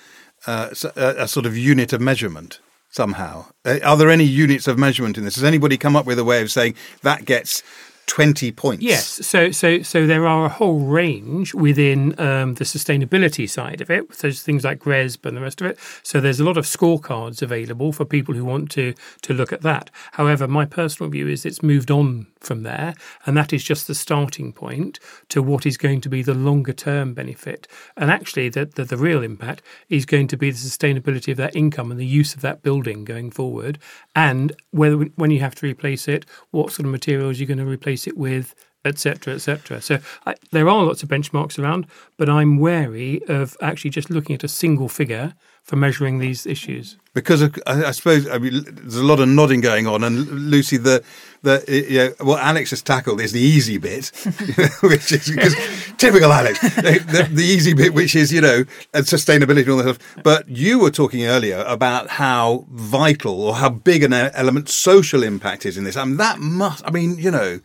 uh, 0.47 0.71
a, 0.97 1.15
a 1.19 1.29
sort 1.29 1.47
of 1.47 1.57
unit 1.57 1.93
of 1.93 2.01
measurement 2.01 2.61
somehow? 2.91 3.47
Uh, 3.65 3.79
are 3.85 3.97
there 3.97 4.11
any 4.11 4.25
units 4.25 4.67
of 4.67 4.79
measurement 4.79 5.19
in 5.19 5.25
this? 5.25 5.35
Has 5.37 5.45
anybody 5.45 5.77
come 5.77 5.97
up 5.97 6.07
with 6.07 6.19
a 6.19 6.25
way 6.25 6.43
of 6.43 6.51
saying 6.51 6.75
that 7.03 7.25
gets 7.25 7.63
20 8.07 8.53
points. 8.53 8.83
Yes, 8.83 9.27
so 9.27 9.51
so 9.51 9.83
so 9.83 10.07
there 10.07 10.27
are 10.27 10.47
a 10.47 10.49
whole 10.49 10.79
range 10.79 11.55
within 11.55 12.19
um, 12.21 12.55
the 12.55 12.65
sustainability 12.65 13.49
side 13.49 13.81
of 13.81 13.91
it. 13.91 14.11
There's 14.19 14.43
things 14.43 14.65
like 14.65 14.79
GRESB 14.79 15.27
and 15.27 15.37
the 15.37 15.41
rest 15.41 15.61
of 15.61 15.67
it. 15.67 15.79
So 16.03 16.21
there's 16.21 16.41
a 16.41 16.45
lot 16.45 16.57
of 16.57 16.65
scorecards 16.65 17.43
available 17.43 17.93
for 17.93 18.05
people 18.05 18.35
who 18.35 18.45
want 18.45 18.71
to 18.73 18.95
to 19.23 19.35
look 19.35 19.53
at 19.53 19.63
that. 19.63 19.91
However, 20.13 20.47
my 20.47 20.65
personal 20.65 21.11
view 21.11 21.27
is 21.27 21.45
it's 21.45 21.63
moved 21.63 21.91
on 21.91 22.29
from 22.39 22.63
there, 22.63 22.95
and 23.27 23.37
that 23.37 23.53
is 23.53 23.65
just 23.65 23.89
the 23.89 23.95
starting 23.95 24.53
point 24.53 25.01
to 25.29 25.43
what 25.43 25.67
is 25.67 25.77
going 25.77 26.01
to 26.01 26.09
be 26.09 26.23
the 26.23 26.35
longer 26.35 26.73
term 26.73 27.13
benefit. 27.13 27.67
And 27.97 28.11
actually, 28.11 28.49
the, 28.49 28.67
the, 28.67 28.85
the 28.85 28.97
real 28.97 29.23
impact 29.23 29.63
is 29.89 30.07
going 30.07 30.29
to 30.29 30.37
be 30.37 30.51
the 30.51 30.57
sustainability 30.57 31.33
of 31.33 31.39
that 31.39 31.57
income 31.57 31.91
and 31.91 31.99
the 31.99 32.07
use 32.07 32.35
of 32.35 32.41
that 32.43 32.63
building 32.63 33.05
going 33.05 33.33
forward, 33.33 33.79
and 34.15 34.53
whether 34.71 34.97
when 35.17 35.33
you 35.33 35.41
have 35.41 35.57
to 35.57 35.67
replace 35.67 36.07
it, 36.07 36.25
what 36.53 36.71
sort 36.71 36.87
of 36.87 36.93
materials 36.93 37.41
you're 37.41 37.49
going 37.49 37.59
to 37.59 37.67
replace 37.67 37.96
it 38.05 38.19
with, 38.19 38.53
etc., 38.87 39.35
etc. 39.35 39.81
So 39.81 39.99
I, 40.25 40.35
there 40.53 40.69
are 40.69 40.85
lots 40.85 41.03
of 41.03 41.09
benchmarks 41.09 41.59
around, 41.59 41.87
but 42.17 42.29
I'm 42.29 42.59
wary 42.59 43.21
of 43.29 43.57
actually 43.61 43.91
just 43.91 44.11
looking 44.11 44.35
at 44.35 44.45
a 44.45 44.49
single 44.49 44.89
figure 44.89 45.35
for 45.63 45.75
measuring 45.75 46.21
these 46.21 46.47
issues. 46.47 46.97
Because 47.13 47.43
of, 47.43 47.59
I, 47.67 47.87
I 47.87 47.91
suppose 47.91 48.29
I 48.29 48.39
mean, 48.39 48.65
there's 48.65 48.97
a 48.97 49.05
lot 49.05 49.19
of 49.19 49.29
nodding 49.29 49.61
going 49.61 49.87
on, 49.87 50.05
and 50.05 50.29
Lucy, 50.29 50.77
the 50.77 51.03
the 51.43 51.65
you 51.69 51.99
know, 51.99 52.15
what 52.21 52.41
Alex 52.43 52.71
has 52.71 52.83
tackled 52.83 53.21
is 53.21 53.33
the 53.33 53.41
easy 53.41 53.79
bit, 53.79 54.09
which 54.83 55.11
is 55.13 55.29
because 55.29 55.55
typical 55.97 56.33
Alex, 56.33 56.61
the, 56.61 57.05
the, 57.07 57.29
the, 57.33 57.45
easy 57.45 57.75
bit, 57.75 57.95
which 57.95 58.15
is 58.15 58.33
you 58.33 58.41
know 58.41 58.65
sustainability 58.95 59.63
and 59.63 59.71
all 59.71 59.77
that 59.79 59.95
stuff. 59.95 60.23
But 60.23 60.49
you 60.49 60.79
were 60.79 60.91
talking 60.91 61.25
earlier 61.25 61.65
about 61.67 62.11
how 62.11 62.67
vital 62.71 63.43
or 63.43 63.57
how 63.57 63.71
big 63.71 64.05
an 64.05 64.13
element 64.13 64.69
social 64.69 65.23
impact 65.23 65.67
is 65.67 65.77
in 65.77 65.85
this. 65.85 65.97
I 65.97 66.05
mean, 66.05 66.17
that 66.19 66.39
must. 66.39 66.87
I 66.87 66.91
mean, 66.91 67.19
you 67.19 67.31
know, 67.31 67.61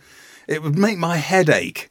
it 0.52 0.62
would 0.62 0.78
make 0.78 0.98
my 0.98 1.18
head 1.18 1.50
ache 1.50 1.90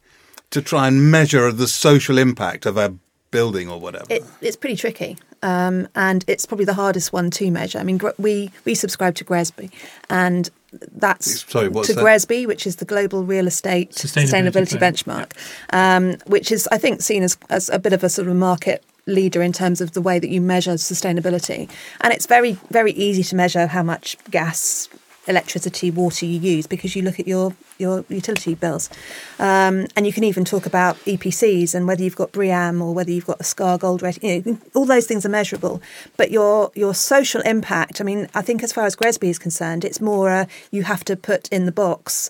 to 0.51 0.61
try 0.61 0.87
and 0.87 1.09
measure 1.09 1.51
the 1.51 1.67
social 1.67 2.17
impact 2.17 2.65
of 2.65 2.77
a 2.77 2.93
building 3.31 3.69
or 3.69 3.79
whatever. 3.79 4.05
It, 4.09 4.23
it's 4.41 4.55
pretty 4.55 4.75
tricky. 4.75 5.17
um, 5.43 5.87
and 5.95 6.23
it's 6.27 6.45
probably 6.45 6.65
the 6.65 6.73
hardest 6.73 7.11
one 7.13 7.31
to 7.31 7.49
measure. 7.51 7.79
I 7.79 7.83
mean, 7.83 7.99
we 8.17 8.51
we 8.65 8.75
subscribe 8.75 9.15
to 9.15 9.25
Gresby, 9.25 9.71
and 10.09 10.49
that's 10.93 11.49
Sorry, 11.49 11.67
what's 11.67 11.87
to 11.87 11.95
that? 11.95 12.03
GRESB, 12.03 12.47
which 12.47 12.65
is 12.67 12.77
the 12.77 12.85
Global 12.85 13.23
Real 13.23 13.47
Estate 13.47 13.91
Sustainability 13.91 14.27
Sustainability, 14.27 14.77
Plan. 14.77 14.93
Benchmark, 14.93 15.31
um, 15.73 16.17
which 16.27 16.51
is 16.51 16.67
I 16.71 16.77
think 16.77 17.01
seen 17.01 17.23
as, 17.23 17.37
as 17.49 17.69
a 17.69 17.79
bit 17.79 17.93
of 17.93 18.03
a 18.03 18.09
sort 18.09 18.27
of 18.27 18.35
market 18.35 18.83
leader 19.07 19.41
in 19.41 19.51
terms 19.51 19.81
of 19.81 19.93
the 19.93 20.01
way 20.01 20.19
that 20.19 20.29
you 20.29 20.39
measure 20.41 20.73
sustainability, 20.73 21.69
and 22.01 22.13
it's 22.13 22.27
very 22.27 22.57
very 22.69 22.91
easy 22.91 23.23
to 23.23 23.35
measure 23.35 23.67
how 23.67 23.83
much 23.83 24.17
gas. 24.29 24.89
Electricity, 25.27 25.91
water 25.91 26.25
you 26.25 26.39
use 26.39 26.65
because 26.65 26.95
you 26.95 27.03
look 27.03 27.19
at 27.19 27.27
your 27.27 27.53
your 27.77 28.03
utility 28.09 28.55
bills, 28.55 28.89
um, 29.37 29.85
and 29.95 30.07
you 30.07 30.13
can 30.13 30.23
even 30.23 30.43
talk 30.43 30.65
about 30.65 30.97
EPCs 31.05 31.75
and 31.75 31.87
whether 31.87 32.03
you've 32.03 32.15
got 32.15 32.31
BREEAM 32.31 32.81
or 32.81 32.93
whether 32.93 33.11
you've 33.11 33.27
got 33.27 33.39
a 33.39 33.43
SKA 33.43 33.77
Gold 33.79 34.01
rating. 34.01 34.29
You 34.29 34.53
know, 34.53 34.57
all 34.73 34.85
those 34.85 35.05
things 35.05 35.25
are 35.25 35.29
measurable, 35.29 35.81
but 36.17 36.31
your 36.31 36.71
your 36.73 36.95
social 36.95 37.41
impact. 37.41 38.01
I 38.01 38.03
mean, 38.03 38.29
I 38.33 38.41
think 38.41 38.63
as 38.63 38.73
far 38.73 38.85
as 38.85 38.95
Gresby 38.95 39.29
is 39.29 39.37
concerned, 39.37 39.85
it's 39.85 40.01
more 40.01 40.47
you 40.71 40.83
have 40.83 41.05
to 41.05 41.15
put 41.15 41.47
in 41.49 41.65
the 41.65 41.71
box 41.71 42.29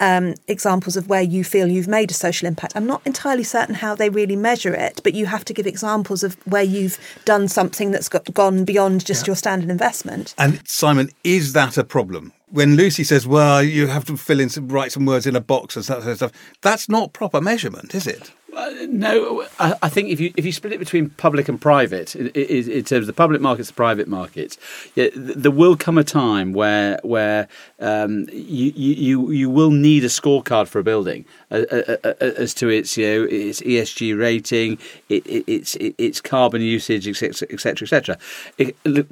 um, 0.00 0.34
examples 0.46 0.96
of 0.96 1.08
where 1.08 1.22
you 1.22 1.44
feel 1.44 1.68
you've 1.68 1.88
made 1.88 2.10
a 2.10 2.14
social 2.14 2.46
impact. 2.46 2.74
I'm 2.76 2.86
not 2.86 3.02
entirely 3.04 3.44
certain 3.44 3.76
how 3.76 3.94
they 3.94 4.10
really 4.10 4.36
measure 4.36 4.74
it, 4.74 5.00
but 5.02 5.14
you 5.14 5.26
have 5.26 5.44
to 5.46 5.54
give 5.54 5.66
examples 5.66 6.22
of 6.22 6.34
where 6.46 6.62
you've 6.62 6.98
done 7.24 7.48
something 7.48 7.90
that's 7.90 8.08
got, 8.08 8.32
gone 8.34 8.64
beyond 8.64 9.04
just 9.04 9.26
your 9.26 9.36
standard 9.36 9.70
investment. 9.70 10.34
And 10.38 10.66
Simon, 10.68 11.10
is 11.24 11.52
that 11.54 11.78
a 11.78 11.84
problem? 11.84 12.32
When 12.48 12.76
Lucy 12.76 13.02
says, 13.02 13.26
"Well, 13.26 13.62
you 13.62 13.88
have 13.88 14.04
to 14.04 14.16
fill 14.16 14.38
in 14.38 14.48
some, 14.48 14.68
write 14.68 14.92
some 14.92 15.04
words 15.04 15.26
in 15.26 15.34
a 15.34 15.40
box 15.40 15.76
and 15.76 15.84
that 15.84 16.02
sort 16.02 16.08
of 16.08 16.16
stuff," 16.16 16.32
that's 16.62 16.88
not 16.88 17.12
proper 17.12 17.40
measurement, 17.40 17.94
is 17.94 18.06
it? 18.06 18.30
Uh, 18.56 18.72
no, 18.88 19.46
I, 19.60 19.90
think 19.90 20.08
if 20.08 20.18
you 20.18 20.32
if 20.34 20.46
you 20.46 20.50
split 20.50 20.72
it 20.72 20.78
between 20.78 21.10
public 21.10 21.46
and 21.46 21.60
private, 21.60 22.16
in, 22.16 22.28
in, 22.28 22.84
terms 22.84 23.02
of 23.02 23.06
the 23.06 23.12
public 23.12 23.42
markets, 23.42 23.68
the 23.68 23.74
private 23.74 24.08
markets, 24.08 24.56
there 24.94 25.50
will 25.50 25.76
come 25.76 25.98
a 25.98 26.04
time 26.04 26.54
where 26.54 26.98
where 27.02 27.48
um, 27.80 28.26
you, 28.32 28.72
you 28.74 29.30
you 29.30 29.50
will 29.50 29.70
need 29.70 30.04
a 30.04 30.08
scorecard 30.08 30.68
for 30.68 30.78
a 30.78 30.82
building 30.82 31.26
as 31.50 32.54
to 32.54 32.68
its 32.68 32.96
you 32.96 33.06
know 33.06 33.24
its 33.30 33.60
ESG 33.60 34.18
rating, 34.18 34.78
it, 35.08 35.26
it, 35.26 35.44
its 35.46 35.76
its 35.76 36.20
carbon 36.20 36.60
usage, 36.60 37.06
etc. 37.06 37.48
etc. 37.52 37.86
etc. 37.86 38.18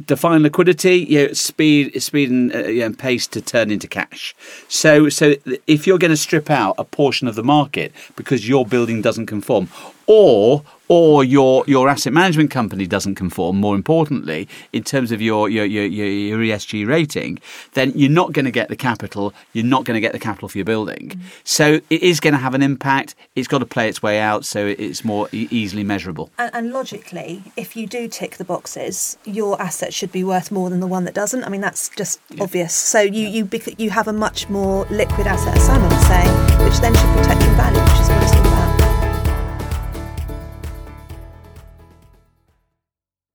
Define 0.05 0.43
liquidity, 0.43 0.97
you 0.97 1.27
know, 1.27 1.33
speed 1.33 2.03
speed 2.03 2.31
and, 2.31 2.55
uh, 2.55 2.59
you 2.61 2.81
know, 2.81 2.87
and 2.87 2.99
pace 2.99 3.27
to 3.29 3.41
turn 3.41 3.71
into 3.71 3.87
cash. 3.87 4.35
So 4.69 5.09
so 5.09 5.35
if 5.67 5.87
you're 5.87 5.99
going 5.99 6.11
to 6.11 6.17
strip 6.17 6.51
out 6.51 6.75
a 6.79 6.85
portion 6.85 7.29
of 7.29 7.35
the 7.35 7.45
market 7.45 7.93
because 8.17 8.49
your 8.49 8.67
building 8.67 9.03
doesn't 9.03 9.27
conform, 9.27 9.69
or 10.07 10.65
or 10.89 11.25
your 11.25 11.65
your 11.67 11.89
asset 11.89 12.13
management 12.13 12.51
company 12.51 12.87
doesn't 12.87 13.15
conform. 13.15 13.57
More 13.57 13.75
importantly, 13.75 14.49
in 14.73 14.83
terms 14.83 15.13
of 15.13 15.21
your 15.21 15.49
your 15.49 15.65
your, 15.65 15.85
your, 15.85 16.39
ESG 16.39 16.87
rating, 16.87 17.39
then 17.73 17.93
you're 17.95 18.11
not 18.11 18.33
going 18.33 18.45
to 18.45 18.51
get 18.51 18.69
the 18.69 18.77
capital. 18.77 19.33
You're 19.53 19.65
not 19.65 19.85
going 19.85 19.95
to 19.95 20.01
get 20.01 20.13
the 20.13 20.19
capital 20.19 20.49
for 20.49 20.59
your 20.59 20.65
building. 20.65 21.11
Mm. 21.11 21.21
So 21.45 21.81
it 21.91 22.03
is 22.03 22.21
going 22.21 22.35
to 22.35 22.41
have 22.41 22.55
an 22.55 22.63
impact. 22.63 23.15
It's 23.35 23.49
got 23.49 23.59
to 23.59 23.67
play 23.67 23.89
its 23.89 24.03
way 24.03 24.21
out, 24.21 24.45
so 24.45 24.67
it's 24.67 25.05
more 25.05 25.29
e- 25.33 25.49
easily 25.51 25.85
measurable. 25.85 26.31
And, 26.39 26.51
and 26.55 26.73
logically, 26.73 27.43
if 27.57 27.77
you 27.77 27.87
do 27.87 28.09
tick 28.09 28.37
the 28.37 28.45
boxes, 28.45 29.17
your 29.25 29.61
asset 29.61 29.95
should 29.95 30.13
be 30.13 30.25
worth 30.25 30.51
more 30.51 30.71
than 30.71 30.81
the 30.81 30.87
one 30.87 31.05
that 31.05 31.15
doesn't. 31.15 31.45
I 31.45 31.49
mean, 31.49 31.61
that's 31.61 31.89
just 31.91 32.21
obvious. 32.41 32.75
So 32.75 33.01
you 33.01 33.27
you 33.29 33.45
bec- 33.45 33.81
you 33.81 33.91
have 33.91 34.09
a 34.09 34.13
much 34.13 34.49
more 34.51 34.85
liquid 34.91 35.27
asset, 35.27 35.57
as 35.57 35.65
Simon 35.65 35.89
was 35.89 36.07
saying, 36.07 36.65
which 36.65 36.79
then 36.81 36.95
should 36.95 37.17
protect 37.17 37.43
your 37.43 37.55
value, 37.55 37.81
which 37.81 38.01
is 38.01 38.24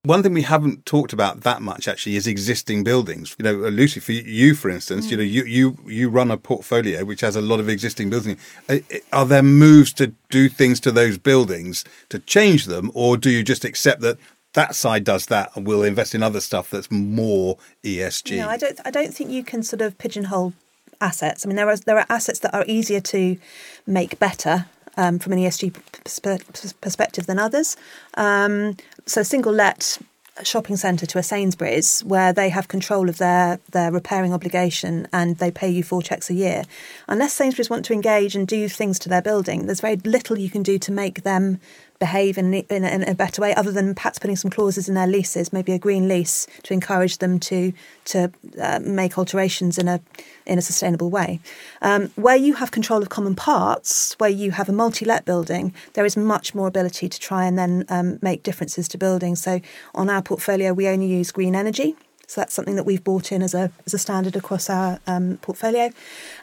One 0.09 0.23
thing 0.23 0.33
we 0.33 0.41
haven't 0.41 0.87
talked 0.87 1.13
about 1.13 1.41
that 1.41 1.61
much 1.61 1.87
actually 1.87 2.15
is 2.15 2.25
existing 2.25 2.83
buildings. 2.83 3.35
You 3.37 3.43
know, 3.43 3.65
uh, 3.65 3.69
Lucy, 3.69 3.99
for 3.99 4.11
you, 4.11 4.55
for 4.55 4.67
instance, 4.71 5.11
you 5.11 5.17
know, 5.17 5.21
you, 5.21 5.43
you 5.43 5.77
you 5.85 6.09
run 6.09 6.31
a 6.31 6.37
portfolio 6.37 7.05
which 7.05 7.21
has 7.21 7.35
a 7.35 7.41
lot 7.41 7.59
of 7.59 7.69
existing 7.69 8.09
buildings. 8.09 8.41
Uh, 8.67 8.79
Are 9.13 9.27
there 9.27 9.43
moves 9.43 9.93
to 9.93 10.07
do 10.31 10.49
things 10.49 10.79
to 10.79 10.91
those 10.91 11.19
buildings 11.19 11.85
to 12.09 12.17
change 12.17 12.65
them, 12.65 12.89
or 12.95 13.17
do 13.17 13.29
you 13.29 13.43
just 13.43 13.63
accept 13.63 14.01
that 14.01 14.17
that 14.53 14.73
side 14.73 15.03
does 15.03 15.27
that 15.27 15.51
and 15.55 15.67
we'll 15.67 15.83
invest 15.83 16.15
in 16.15 16.23
other 16.23 16.41
stuff 16.41 16.71
that's 16.71 16.89
more 16.89 17.59
ESG? 17.83 18.37
No, 18.37 18.49
I 18.49 18.57
don't. 18.57 18.79
I 18.83 18.89
don't 18.89 19.13
think 19.13 19.29
you 19.29 19.43
can 19.43 19.61
sort 19.61 19.83
of 19.83 19.95
pigeonhole 19.99 20.53
assets. 20.99 21.45
I 21.45 21.49
mean, 21.49 21.55
there 21.55 21.69
are 21.69 21.77
there 21.77 21.99
are 21.99 22.07
assets 22.09 22.39
that 22.39 22.55
are 22.55 22.65
easier 22.67 22.99
to 23.13 23.37
make 23.85 24.17
better 24.17 24.65
um, 24.97 25.19
from 25.19 25.33
an 25.33 25.39
ESG 25.39 25.71
perspe- 26.03 26.81
perspective 26.81 27.25
than 27.25 27.39
others. 27.39 27.77
Um, 28.15 28.77
so, 29.05 29.23
single 29.23 29.53
let 29.53 29.97
shopping 30.43 30.77
centre 30.77 31.05
to 31.05 31.17
a 31.17 31.23
Sainsbury's, 31.23 32.01
where 32.01 32.31
they 32.33 32.49
have 32.49 32.67
control 32.67 33.09
of 33.09 33.17
their 33.17 33.59
their 33.71 33.91
repairing 33.91 34.33
obligation 34.33 35.07
and 35.11 35.37
they 35.37 35.51
pay 35.51 35.69
you 35.69 35.83
four 35.83 36.01
checks 36.01 36.29
a 36.29 36.33
year. 36.33 36.63
Unless 37.07 37.33
Sainsbury's 37.33 37.69
want 37.69 37.85
to 37.85 37.93
engage 37.93 38.35
and 38.35 38.47
do 38.47 38.69
things 38.69 38.99
to 38.99 39.09
their 39.09 39.21
building, 39.21 39.65
there's 39.65 39.81
very 39.81 39.97
little 39.97 40.37
you 40.37 40.49
can 40.49 40.63
do 40.63 40.79
to 40.79 40.91
make 40.91 41.23
them 41.23 41.59
behave 41.99 42.37
in, 42.37 42.53
in, 42.53 42.83
a, 42.83 42.87
in 42.87 43.03
a 43.03 43.13
better 43.13 43.41
way, 43.41 43.53
other 43.53 43.71
than 43.71 43.93
perhaps 43.93 44.17
putting 44.17 44.37
some 44.37 44.49
clauses 44.49 44.87
in 44.87 44.95
their 44.95 45.05
leases, 45.07 45.53
maybe 45.53 45.73
a 45.73 45.79
green 45.79 46.07
lease 46.07 46.47
to 46.63 46.73
encourage 46.73 47.17
them 47.19 47.39
to 47.39 47.73
to 48.05 48.31
uh, 48.61 48.79
make 48.81 49.17
alterations 49.17 49.77
in 49.77 49.87
a 49.87 49.99
in 50.45 50.57
a 50.57 50.61
sustainable 50.61 51.09
way. 51.09 51.39
Um, 51.81 52.11
where 52.15 52.37
you 52.37 52.55
have 52.55 52.71
control 52.71 53.01
of 53.01 53.09
common 53.09 53.35
parts, 53.35 54.15
where 54.17 54.29
you 54.29 54.51
have 54.51 54.69
a 54.69 54.73
multi-let 54.73 55.25
building, 55.25 55.73
there 55.93 56.05
is 56.05 56.17
much 56.17 56.55
more 56.55 56.67
ability 56.67 57.09
to 57.09 57.19
try 57.19 57.45
and 57.45 57.57
then 57.59 57.85
um, 57.89 58.17
make 58.21 58.43
differences 58.43 58.87
to 58.89 58.97
buildings. 58.97 59.41
So 59.41 59.59
on 59.93 60.09
our 60.09 60.21
portfolio, 60.21 60.73
we 60.73 60.87
only 60.87 61.07
use 61.07 61.31
green 61.31 61.55
energy. 61.55 61.95
So 62.29 62.41
that's 62.41 62.53
something 62.53 62.75
that 62.75 62.85
we've 62.85 63.03
brought 63.03 63.31
in 63.31 63.41
as 63.41 63.55
a 63.55 63.71
as 63.87 63.93
a 63.95 63.97
standard 63.97 64.35
across 64.35 64.69
our 64.69 64.99
um, 65.07 65.37
portfolio. 65.41 65.89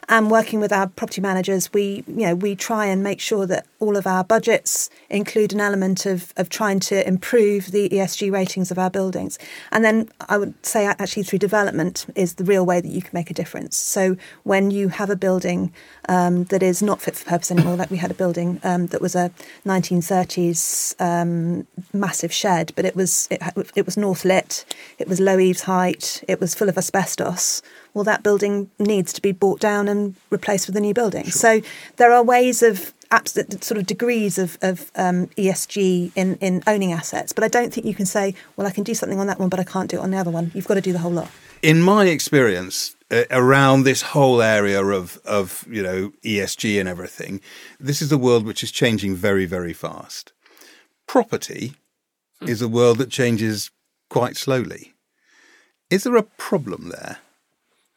And 0.09 0.29
working 0.29 0.59
with 0.59 0.73
our 0.73 0.87
property 0.87 1.21
managers, 1.21 1.71
we 1.71 2.03
you 2.07 2.25
know 2.25 2.35
we 2.35 2.57
try 2.57 2.87
and 2.87 3.01
make 3.01 3.21
sure 3.21 3.45
that 3.47 3.65
all 3.79 3.95
of 3.95 4.07
our 4.07 4.23
budgets 4.23 4.89
include 5.09 5.53
an 5.53 5.61
element 5.61 6.05
of 6.05 6.33
of 6.37 6.49
trying 6.49 6.79
to 6.79 7.07
improve 7.07 7.71
the 7.71 7.89
ESG 7.89 8.31
ratings 8.31 8.71
of 8.71 8.79
our 8.79 8.89
buildings. 8.89 9.37
And 9.71 9.83
then 9.83 10.09
I 10.27 10.37
would 10.37 10.53
say 10.65 10.85
actually 10.85 11.23
through 11.23 11.39
development 11.39 12.05
is 12.15 12.35
the 12.35 12.43
real 12.43 12.65
way 12.65 12.81
that 12.81 12.89
you 12.89 13.01
can 13.01 13.11
make 13.13 13.29
a 13.29 13.33
difference. 13.33 13.77
So 13.77 14.17
when 14.43 14.71
you 14.71 14.89
have 14.89 15.09
a 15.09 15.15
building 15.15 15.71
um, 16.09 16.45
that 16.45 16.63
is 16.63 16.81
not 16.81 17.01
fit 17.01 17.15
for 17.15 17.25
purpose 17.25 17.51
anymore, 17.51 17.75
like 17.75 17.91
we 17.91 17.97
had 17.97 18.11
a 18.11 18.15
building 18.15 18.59
um, 18.63 18.87
that 18.87 19.01
was 19.01 19.15
a 19.15 19.31
1930s 19.65 20.99
um, 20.99 21.67
massive 21.93 22.33
shed, 22.33 22.71
but 22.75 22.85
it 22.85 22.95
was 22.95 23.27
it, 23.29 23.41
it 23.75 23.85
was 23.85 23.97
north 23.97 24.25
lit, 24.25 24.65
it 24.97 25.07
was 25.07 25.19
low 25.19 25.37
eaves 25.39 25.63
height, 25.63 26.23
it 26.27 26.39
was 26.39 26.55
full 26.55 26.69
of 26.69 26.77
asbestos. 26.77 27.61
Well, 27.93 28.03
that 28.03 28.21
building 28.21 28.69
needs 28.77 29.11
to 29.13 29.21
be 29.21 29.31
brought 29.31 29.59
down 29.59 29.87
and 29.87 30.15
replaced 30.29 30.67
with 30.67 30.75
a 30.75 30.79
new 30.79 30.93
building. 30.93 31.25
So 31.31 31.61
there 31.95 32.13
are 32.13 32.23
ways 32.23 32.61
of 32.61 32.93
absolute 33.11 33.63
sort 33.63 33.77
of 33.77 33.85
degrees 33.85 34.37
of, 34.37 34.57
of 34.61 34.91
um, 34.95 35.27
ESG 35.37 36.11
in, 36.15 36.35
in 36.35 36.63
owning 36.67 36.91
assets, 36.91 37.33
but 37.33 37.43
I 37.43 37.47
don't 37.47 37.73
think 37.73 37.85
you 37.85 37.95
can 37.95 38.05
say, 38.05 38.35
well, 38.55 38.67
I 38.67 38.71
can 38.71 38.83
do 38.83 38.93
something 38.93 39.19
on 39.19 39.27
that 39.27 39.39
one, 39.39 39.49
but 39.49 39.59
I 39.59 39.63
can't 39.63 39.89
do 39.89 39.97
it 39.97 40.01
on 40.01 40.11
the 40.11 40.17
other 40.17 40.31
one. 40.31 40.51
You've 40.53 40.67
got 40.67 40.75
to 40.75 40.81
do 40.81 40.93
the 40.93 40.99
whole 40.99 41.11
lot. 41.11 41.29
in 41.61 41.81
my 41.81 42.05
experience 42.05 42.95
uh, 43.11 43.23
around 43.31 43.83
this 43.83 44.01
whole 44.01 44.41
area 44.41 44.83
of 44.83 45.17
of 45.25 45.65
you 45.69 45.81
know 45.81 46.11
ESG 46.23 46.79
and 46.79 46.89
everything, 46.89 47.41
this 47.79 48.01
is 48.01 48.11
a 48.11 48.17
world 48.17 48.45
which 48.45 48.63
is 48.63 48.71
changing 48.71 49.15
very 49.15 49.45
very 49.45 49.73
fast. 49.73 50.33
Property 51.07 51.73
is 52.41 52.61
a 52.61 52.67
world 52.67 52.97
that 52.97 53.09
changes 53.09 53.71
quite 54.09 54.37
slowly. 54.37 54.93
Is 55.89 56.03
there 56.03 56.17
a 56.17 56.23
problem 56.23 56.89
there, 56.89 57.17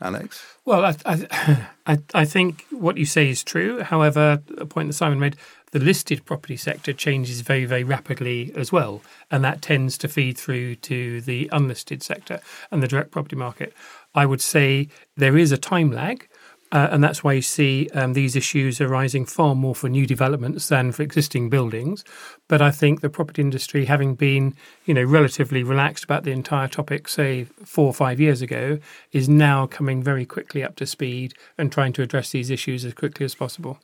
Alex? 0.01 0.43
Well, 0.65 0.85
I, 0.85 1.67
I, 1.87 1.99
I, 2.15 2.25
think 2.25 2.65
what 2.71 2.97
you 2.97 3.05
say 3.05 3.29
is 3.29 3.43
true. 3.43 3.81
However, 3.81 4.43
a 4.57 4.67
point 4.67 4.89
that 4.89 4.95
Simon 4.95 5.21
made, 5.21 5.37
the 5.73 5.79
listed 5.79 6.25
property 6.25 6.57
sector 6.57 6.93
changes 6.93 7.43
very, 7.43 7.65
very 7.65 7.85
rapidly 7.85 8.53
as 8.57 8.73
well. 8.73 9.03
And 9.31 9.45
that 9.45 9.63
tends 9.63 9.99
to 9.99 10.09
feed 10.09 10.39
through 10.39 10.77
to 10.77 11.21
the 11.21 11.49
unlisted 11.53 12.03
sector 12.03 12.41
and 12.71 12.83
the 12.83 12.89
direct 12.89 13.11
property 13.11 13.37
market. 13.37 13.75
I 14.15 14.27
would 14.27 14.41
say 14.41 14.89
there 15.17 15.37
is 15.37 15.53
a 15.53 15.59
time 15.59 15.93
lag. 15.93 16.29
Uh, 16.73 16.89
and 16.93 17.03
that's 17.03 17.25
why 17.25 17.33
you 17.33 17.43
see 17.43 17.89
um, 17.95 18.13
these 18.13 18.37
issues 18.37 18.81
arising 18.81 19.27
far 19.27 19.55
more 19.55 19.75
for 19.75 19.89
new 19.89 20.07
developments 20.07 20.69
than 20.69 20.93
for 20.93 21.03
existing 21.03 21.51
buildings. 21.51 22.05
But 22.47 22.63
I 22.63 22.71
think 22.71 23.01
the 23.01 23.11
property 23.11 23.43
industry, 23.43 23.87
having 23.87 24.15
been, 24.15 24.55
you 24.85 24.95
know, 24.95 25.03
relatively 25.03 25.65
relaxed 25.65 26.05
about 26.05 26.23
the 26.23 26.31
entire 26.31 26.69
topic, 26.69 27.09
say 27.09 27.45
four 27.65 27.87
or 27.87 27.95
five 27.95 28.21
years 28.21 28.41
ago, 28.41 28.79
is 29.11 29.29
now 29.29 29.67
coming 29.67 30.03
very 30.03 30.25
quickly 30.25 30.63
up 30.63 30.77
to 30.77 30.87
speed 30.87 31.35
and 31.59 31.73
trying 31.73 31.93
to 31.95 32.03
address 32.03 32.31
these 32.31 32.51
issues 32.51 32.85
as 32.85 32.95
quickly 32.95 33.25
as 33.25 33.35
possible. 33.35 33.81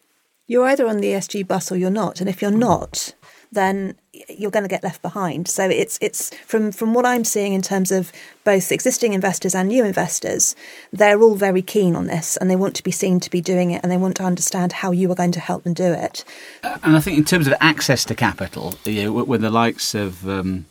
You're 0.46 0.66
either 0.66 0.86
on 0.86 0.98
the 0.98 1.08
SG 1.08 1.46
bus 1.46 1.72
or 1.72 1.76
you're 1.76 1.90
not, 1.90 2.20
and 2.20 2.28
if 2.28 2.40
you're 2.40 2.52
not, 2.52 3.14
then 3.52 3.94
you're 4.28 4.50
going 4.50 4.64
to 4.64 4.68
get 4.68 4.82
left 4.82 5.02
behind. 5.02 5.48
So 5.48 5.68
it's 5.68 5.98
it's 6.00 6.34
from 6.46 6.72
from 6.72 6.94
what 6.94 7.06
I'm 7.06 7.24
seeing 7.24 7.52
in 7.52 7.62
terms 7.62 7.92
of 7.92 8.12
both 8.44 8.72
existing 8.72 9.12
investors 9.12 9.54
and 9.54 9.68
new 9.68 9.84
investors, 9.84 10.56
they're 10.92 11.20
all 11.20 11.34
very 11.34 11.62
keen 11.62 11.96
on 11.96 12.06
this, 12.06 12.36
and 12.36 12.50
they 12.50 12.56
want 12.56 12.74
to 12.76 12.82
be 12.82 12.90
seen 12.90 13.20
to 13.20 13.30
be 13.30 13.40
doing 13.40 13.70
it, 13.70 13.82
and 13.82 13.90
they 13.90 13.96
want 13.96 14.16
to 14.16 14.24
understand 14.24 14.72
how 14.72 14.90
you 14.90 15.10
are 15.10 15.16
going 15.16 15.32
to 15.32 15.40
help 15.40 15.64
them 15.64 15.74
do 15.74 15.92
it. 15.92 16.24
And 16.62 16.96
I 16.96 17.00
think 17.00 17.18
in 17.18 17.24
terms 17.24 17.46
of 17.46 17.54
access 17.60 18.04
to 18.06 18.14
capital, 18.14 18.74
you 18.84 19.04
know, 19.04 19.24
with 19.24 19.40
the 19.40 19.50
likes 19.50 19.94
of 19.94 20.28
um, 20.28 20.66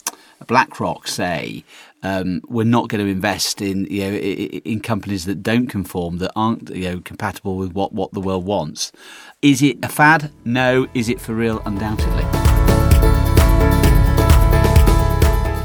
BlackRock 0.47 1.07
say 1.07 1.63
um, 2.05 2.41
we're 2.47 2.65
not 2.65 2.87
going 2.87 3.03
to 3.03 3.11
invest 3.11 3.61
in 3.61 3.85
you 3.85 4.01
know 4.01 4.17
in 4.17 4.79
companies 4.79 5.25
that 5.25 5.41
don't 5.41 5.67
conform, 5.67 6.19
that 6.19 6.31
aren't 6.35 6.69
you 6.69 6.91
know 6.91 6.99
compatible 6.99 7.57
with 7.57 7.73
what, 7.73 7.93
what 7.93 8.13
the 8.13 8.21
world 8.21 8.45
wants. 8.45 8.91
Is 9.41 9.61
it 9.61 9.77
a 9.83 9.89
fad? 9.89 10.31
No. 10.43 10.87
Is 10.93 11.09
it 11.09 11.19
for 11.19 11.33
real? 11.33 11.61
Undoubtedly. 11.65 12.34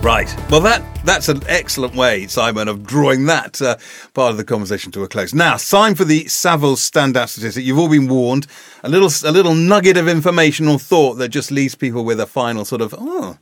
Right. 0.02 0.34
Well, 0.50 0.62
that 0.62 0.82
that's 1.04 1.28
an 1.28 1.42
excellent 1.46 1.94
way, 1.94 2.26
Simon, 2.26 2.68
of 2.68 2.86
drawing 2.86 3.26
that 3.26 3.60
uh, 3.60 3.76
part 4.14 4.30
of 4.30 4.38
the 4.38 4.44
conversation 4.44 4.90
to 4.92 5.02
a 5.02 5.08
close. 5.08 5.34
Now, 5.34 5.58
time 5.58 5.94
for 5.94 6.06
the 6.06 6.24
Savills 6.24 6.78
standout 6.78 7.28
statistic. 7.28 7.64
You've 7.64 7.78
all 7.78 7.90
been 7.90 8.08
warned. 8.08 8.46
A 8.82 8.88
little 8.88 9.10
a 9.28 9.30
little 9.30 9.54
nugget 9.54 9.98
of 9.98 10.08
information 10.08 10.68
or 10.68 10.78
thought 10.78 11.14
that 11.14 11.28
just 11.28 11.50
leaves 11.50 11.74
people 11.74 12.02
with 12.02 12.18
a 12.18 12.26
final 12.26 12.64
sort 12.64 12.80
of 12.80 12.94
oh 12.96 13.36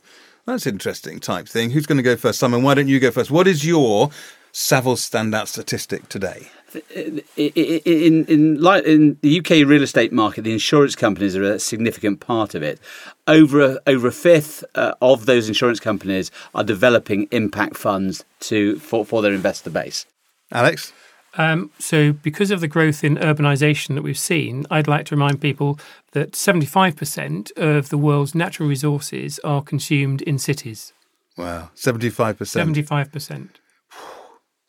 that's 0.47 0.67
interesting 0.67 1.21
type 1.21 1.47
thing. 1.47 1.71
Who's 1.71 1.87
going 1.87 1.99
to 1.99 2.03
go 2.03 2.17
first? 2.17 2.41
Simon, 2.41 2.65
why 2.65 2.75
don't 2.75 2.89
you 2.89 2.99
go 2.99 3.13
first? 3.13 3.31
What 3.31 3.47
is 3.47 3.65
your 3.65 4.09
Savills 4.53 5.09
standout 5.09 5.47
statistic 5.47 6.09
today? 6.09 6.49
In, 6.95 7.23
in, 7.37 8.25
in, 8.27 8.27
in, 8.27 9.19
the 9.23 9.39
UK 9.39 9.67
real 9.67 9.83
estate 9.83 10.13
market, 10.13 10.43
the 10.43 10.53
insurance 10.53 10.95
companies 10.95 11.35
are 11.35 11.43
a 11.43 11.59
significant 11.59 12.21
part 12.21 12.55
of 12.55 12.63
it. 12.63 12.79
Over 13.27 13.61
a, 13.61 13.79
over 13.87 14.09
a 14.09 14.13
fifth 14.13 14.65
uh, 14.75 14.95
of 15.01 15.27
those 15.27 15.49
insurance 15.49 15.81
companies 15.81 16.31
are 16.55 16.65
developing 16.65 17.27
impact 17.31 17.77
funds 17.77 18.25
to 18.41 18.79
for, 18.81 19.05
for 19.05 19.23
their 19.23 19.33
investor 19.33 19.71
base. 19.71 20.05
Alex? 20.53 20.93
Um, 21.37 21.71
so, 21.79 22.13
because 22.13 22.51
of 22.51 22.61
the 22.61 22.69
growth 22.69 23.05
in 23.05 23.17
urbanisation 23.17 23.95
that 23.95 24.03
we've 24.03 24.19
seen, 24.19 24.67
I'd 24.71 24.89
like 24.89 25.07
to 25.07 25.15
remind 25.15 25.41
people 25.41 25.79
that 26.13 26.33
75% 26.33 27.57
of 27.57 27.91
the 27.91 27.99
world's 27.99 28.35
natural 28.35 28.69
resources 28.69 29.39
are 29.45 29.63
consumed 29.63 30.23
in 30.23 30.39
cities. 30.39 30.93
Wow, 31.37 31.71
75%. 31.77 32.35
75%. 32.75 33.49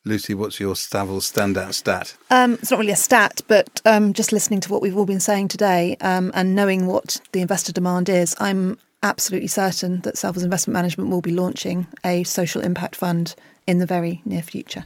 Lucy, 0.05 0.33
what's 0.33 0.59
your 0.59 0.75
Savills 0.75 1.29
standout 1.31 1.73
stat? 1.73 2.15
Um, 2.29 2.53
it's 2.53 2.71
not 2.71 2.79
really 2.79 2.93
a 2.93 2.97
stat, 2.97 3.41
but 3.47 3.81
um, 3.85 4.13
just 4.13 4.31
listening 4.31 4.61
to 4.61 4.71
what 4.71 4.81
we've 4.81 4.95
all 4.95 5.05
been 5.05 5.19
saying 5.19 5.49
today 5.49 5.97
um, 5.99 6.31
and 6.33 6.55
knowing 6.55 6.87
what 6.87 7.19
the 7.33 7.41
investor 7.41 7.73
demand 7.73 8.07
is, 8.07 8.33
I'm 8.39 8.77
absolutely 9.03 9.47
certain 9.47 10.01
that 10.01 10.15
Savills 10.15 10.43
Investment 10.43 10.73
Management 10.73 11.09
will 11.09 11.21
be 11.21 11.31
launching 11.31 11.87
a 12.05 12.23
social 12.23 12.61
impact 12.61 12.95
fund 12.95 13.35
in 13.67 13.79
the 13.79 13.85
very 13.85 14.21
near 14.23 14.41
future. 14.41 14.85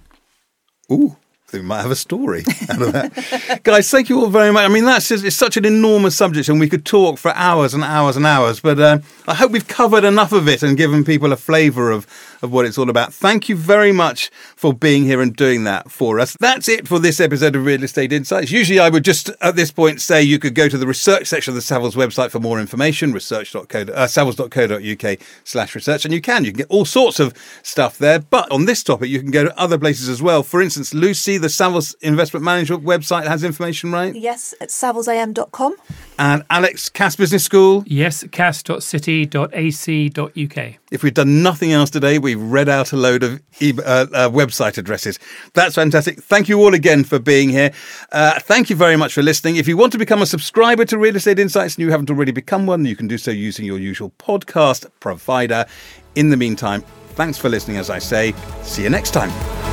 Ooh, 0.91 1.15
we 1.59 1.65
might 1.65 1.81
have 1.81 1.91
a 1.91 1.95
story 1.95 2.43
out 2.69 2.81
of 2.81 2.91
that. 2.93 3.61
Guys, 3.63 3.89
thank 3.89 4.09
you 4.09 4.19
all 4.19 4.29
very 4.29 4.51
much. 4.51 4.63
I 4.63 4.67
mean, 4.67 4.85
that's 4.85 5.07
just, 5.07 5.23
it's 5.23 5.35
such 5.35 5.57
an 5.57 5.65
enormous 5.65 6.15
subject, 6.15 6.49
and 6.49 6.59
we 6.59 6.69
could 6.69 6.85
talk 6.85 7.17
for 7.17 7.31
hours 7.35 7.73
and 7.73 7.83
hours 7.83 8.17
and 8.17 8.25
hours. 8.25 8.59
But 8.59 8.79
uh, 8.79 8.99
I 9.27 9.35
hope 9.35 9.51
we've 9.51 9.67
covered 9.67 10.03
enough 10.03 10.31
of 10.31 10.47
it 10.47 10.63
and 10.63 10.77
given 10.77 11.03
people 11.03 11.31
a 11.31 11.37
flavour 11.37 11.91
of 11.91 12.07
of 12.43 12.51
what 12.51 12.65
it's 12.65 12.77
all 12.77 12.89
about. 12.89 13.13
Thank 13.13 13.47
you 13.47 13.55
very 13.55 13.93
much 13.93 14.29
for 14.55 14.73
being 14.73 15.05
here 15.05 15.21
and 15.21 15.33
doing 15.35 15.63
that 15.63 15.89
for 15.89 16.19
us. 16.19 16.35
That's 16.39 16.67
it 16.67 16.87
for 16.87 16.99
this 16.99 17.21
episode 17.21 17.55
of 17.55 17.65
Real 17.65 17.81
Estate 17.83 18.11
Insights. 18.11 18.51
Usually, 18.51 18.79
I 18.79 18.89
would 18.89 19.05
just 19.05 19.29
at 19.41 19.55
this 19.55 19.71
point 19.71 20.01
say 20.01 20.21
you 20.21 20.37
could 20.37 20.53
go 20.53 20.67
to 20.67 20.77
the 20.77 20.85
research 20.85 21.27
section 21.27 21.51
of 21.51 21.55
the 21.55 21.61
Savills 21.61 21.95
website 21.95 22.31
for 22.31 22.41
more 22.41 22.59
information, 22.59 23.13
research.co, 23.13 23.85
uh, 23.93 24.07
slash 24.07 25.75
research. 25.75 26.05
And 26.05 26.13
you 26.13 26.21
can, 26.21 26.43
you 26.43 26.51
can 26.51 26.57
get 26.57 26.69
all 26.69 26.85
sorts 26.85 27.19
of 27.21 27.33
stuff 27.63 27.97
there. 27.97 28.19
But 28.19 28.51
on 28.51 28.65
this 28.65 28.83
topic, 28.83 29.09
you 29.09 29.21
can 29.21 29.31
go 29.31 29.45
to 29.45 29.57
other 29.57 29.77
places 29.77 30.09
as 30.09 30.21
well. 30.21 30.43
For 30.43 30.61
instance, 30.61 30.93
Lucy, 30.93 31.37
the 31.43 31.49
Savills 31.49 31.93
Investment 32.01 32.43
Management 32.43 32.83
website 32.83 33.27
has 33.27 33.43
information, 33.43 33.91
right? 33.91 34.15
Yes, 34.15 34.55
at 34.61 34.69
savillsam.com. 34.69 35.75
And 36.17 36.43
Alex, 36.49 36.89
Cass 36.89 37.17
Business 37.17 37.43
School? 37.43 37.83
Yes, 37.85 38.23
cass.city.ac.uk. 38.31 40.73
If 40.91 41.03
we've 41.03 41.13
done 41.13 41.43
nothing 41.43 41.73
else 41.73 41.89
today, 41.89 42.19
we've 42.19 42.41
read 42.41 42.69
out 42.69 42.93
a 42.93 42.97
load 42.97 43.23
of 43.23 43.41
e- 43.59 43.73
uh, 43.77 44.07
uh, 44.13 44.29
website 44.29 44.77
addresses. 44.77 45.19
That's 45.53 45.75
fantastic. 45.75 46.23
Thank 46.23 46.47
you 46.47 46.59
all 46.59 46.73
again 46.73 47.03
for 47.03 47.19
being 47.19 47.49
here. 47.49 47.71
Uh, 48.11 48.39
thank 48.39 48.69
you 48.69 48.75
very 48.75 48.95
much 48.95 49.13
for 49.13 49.21
listening. 49.21 49.57
If 49.57 49.67
you 49.67 49.75
want 49.75 49.91
to 49.91 49.97
become 49.97 50.21
a 50.21 50.25
subscriber 50.25 50.85
to 50.85 50.97
Real 50.97 51.15
Estate 51.15 51.39
Insights 51.39 51.75
and 51.75 51.83
you 51.83 51.91
haven't 51.91 52.09
already 52.09 52.31
become 52.31 52.65
one, 52.65 52.85
you 52.85 52.95
can 52.95 53.07
do 53.07 53.17
so 53.17 53.31
using 53.31 53.65
your 53.65 53.79
usual 53.79 54.11
podcast 54.17 54.89
provider. 55.01 55.65
In 56.15 56.29
the 56.29 56.37
meantime, 56.37 56.83
thanks 57.15 57.37
for 57.37 57.49
listening, 57.49 57.77
as 57.77 57.89
I 57.89 57.99
say. 57.99 58.33
See 58.61 58.83
you 58.83 58.89
next 58.89 59.11
time. 59.11 59.72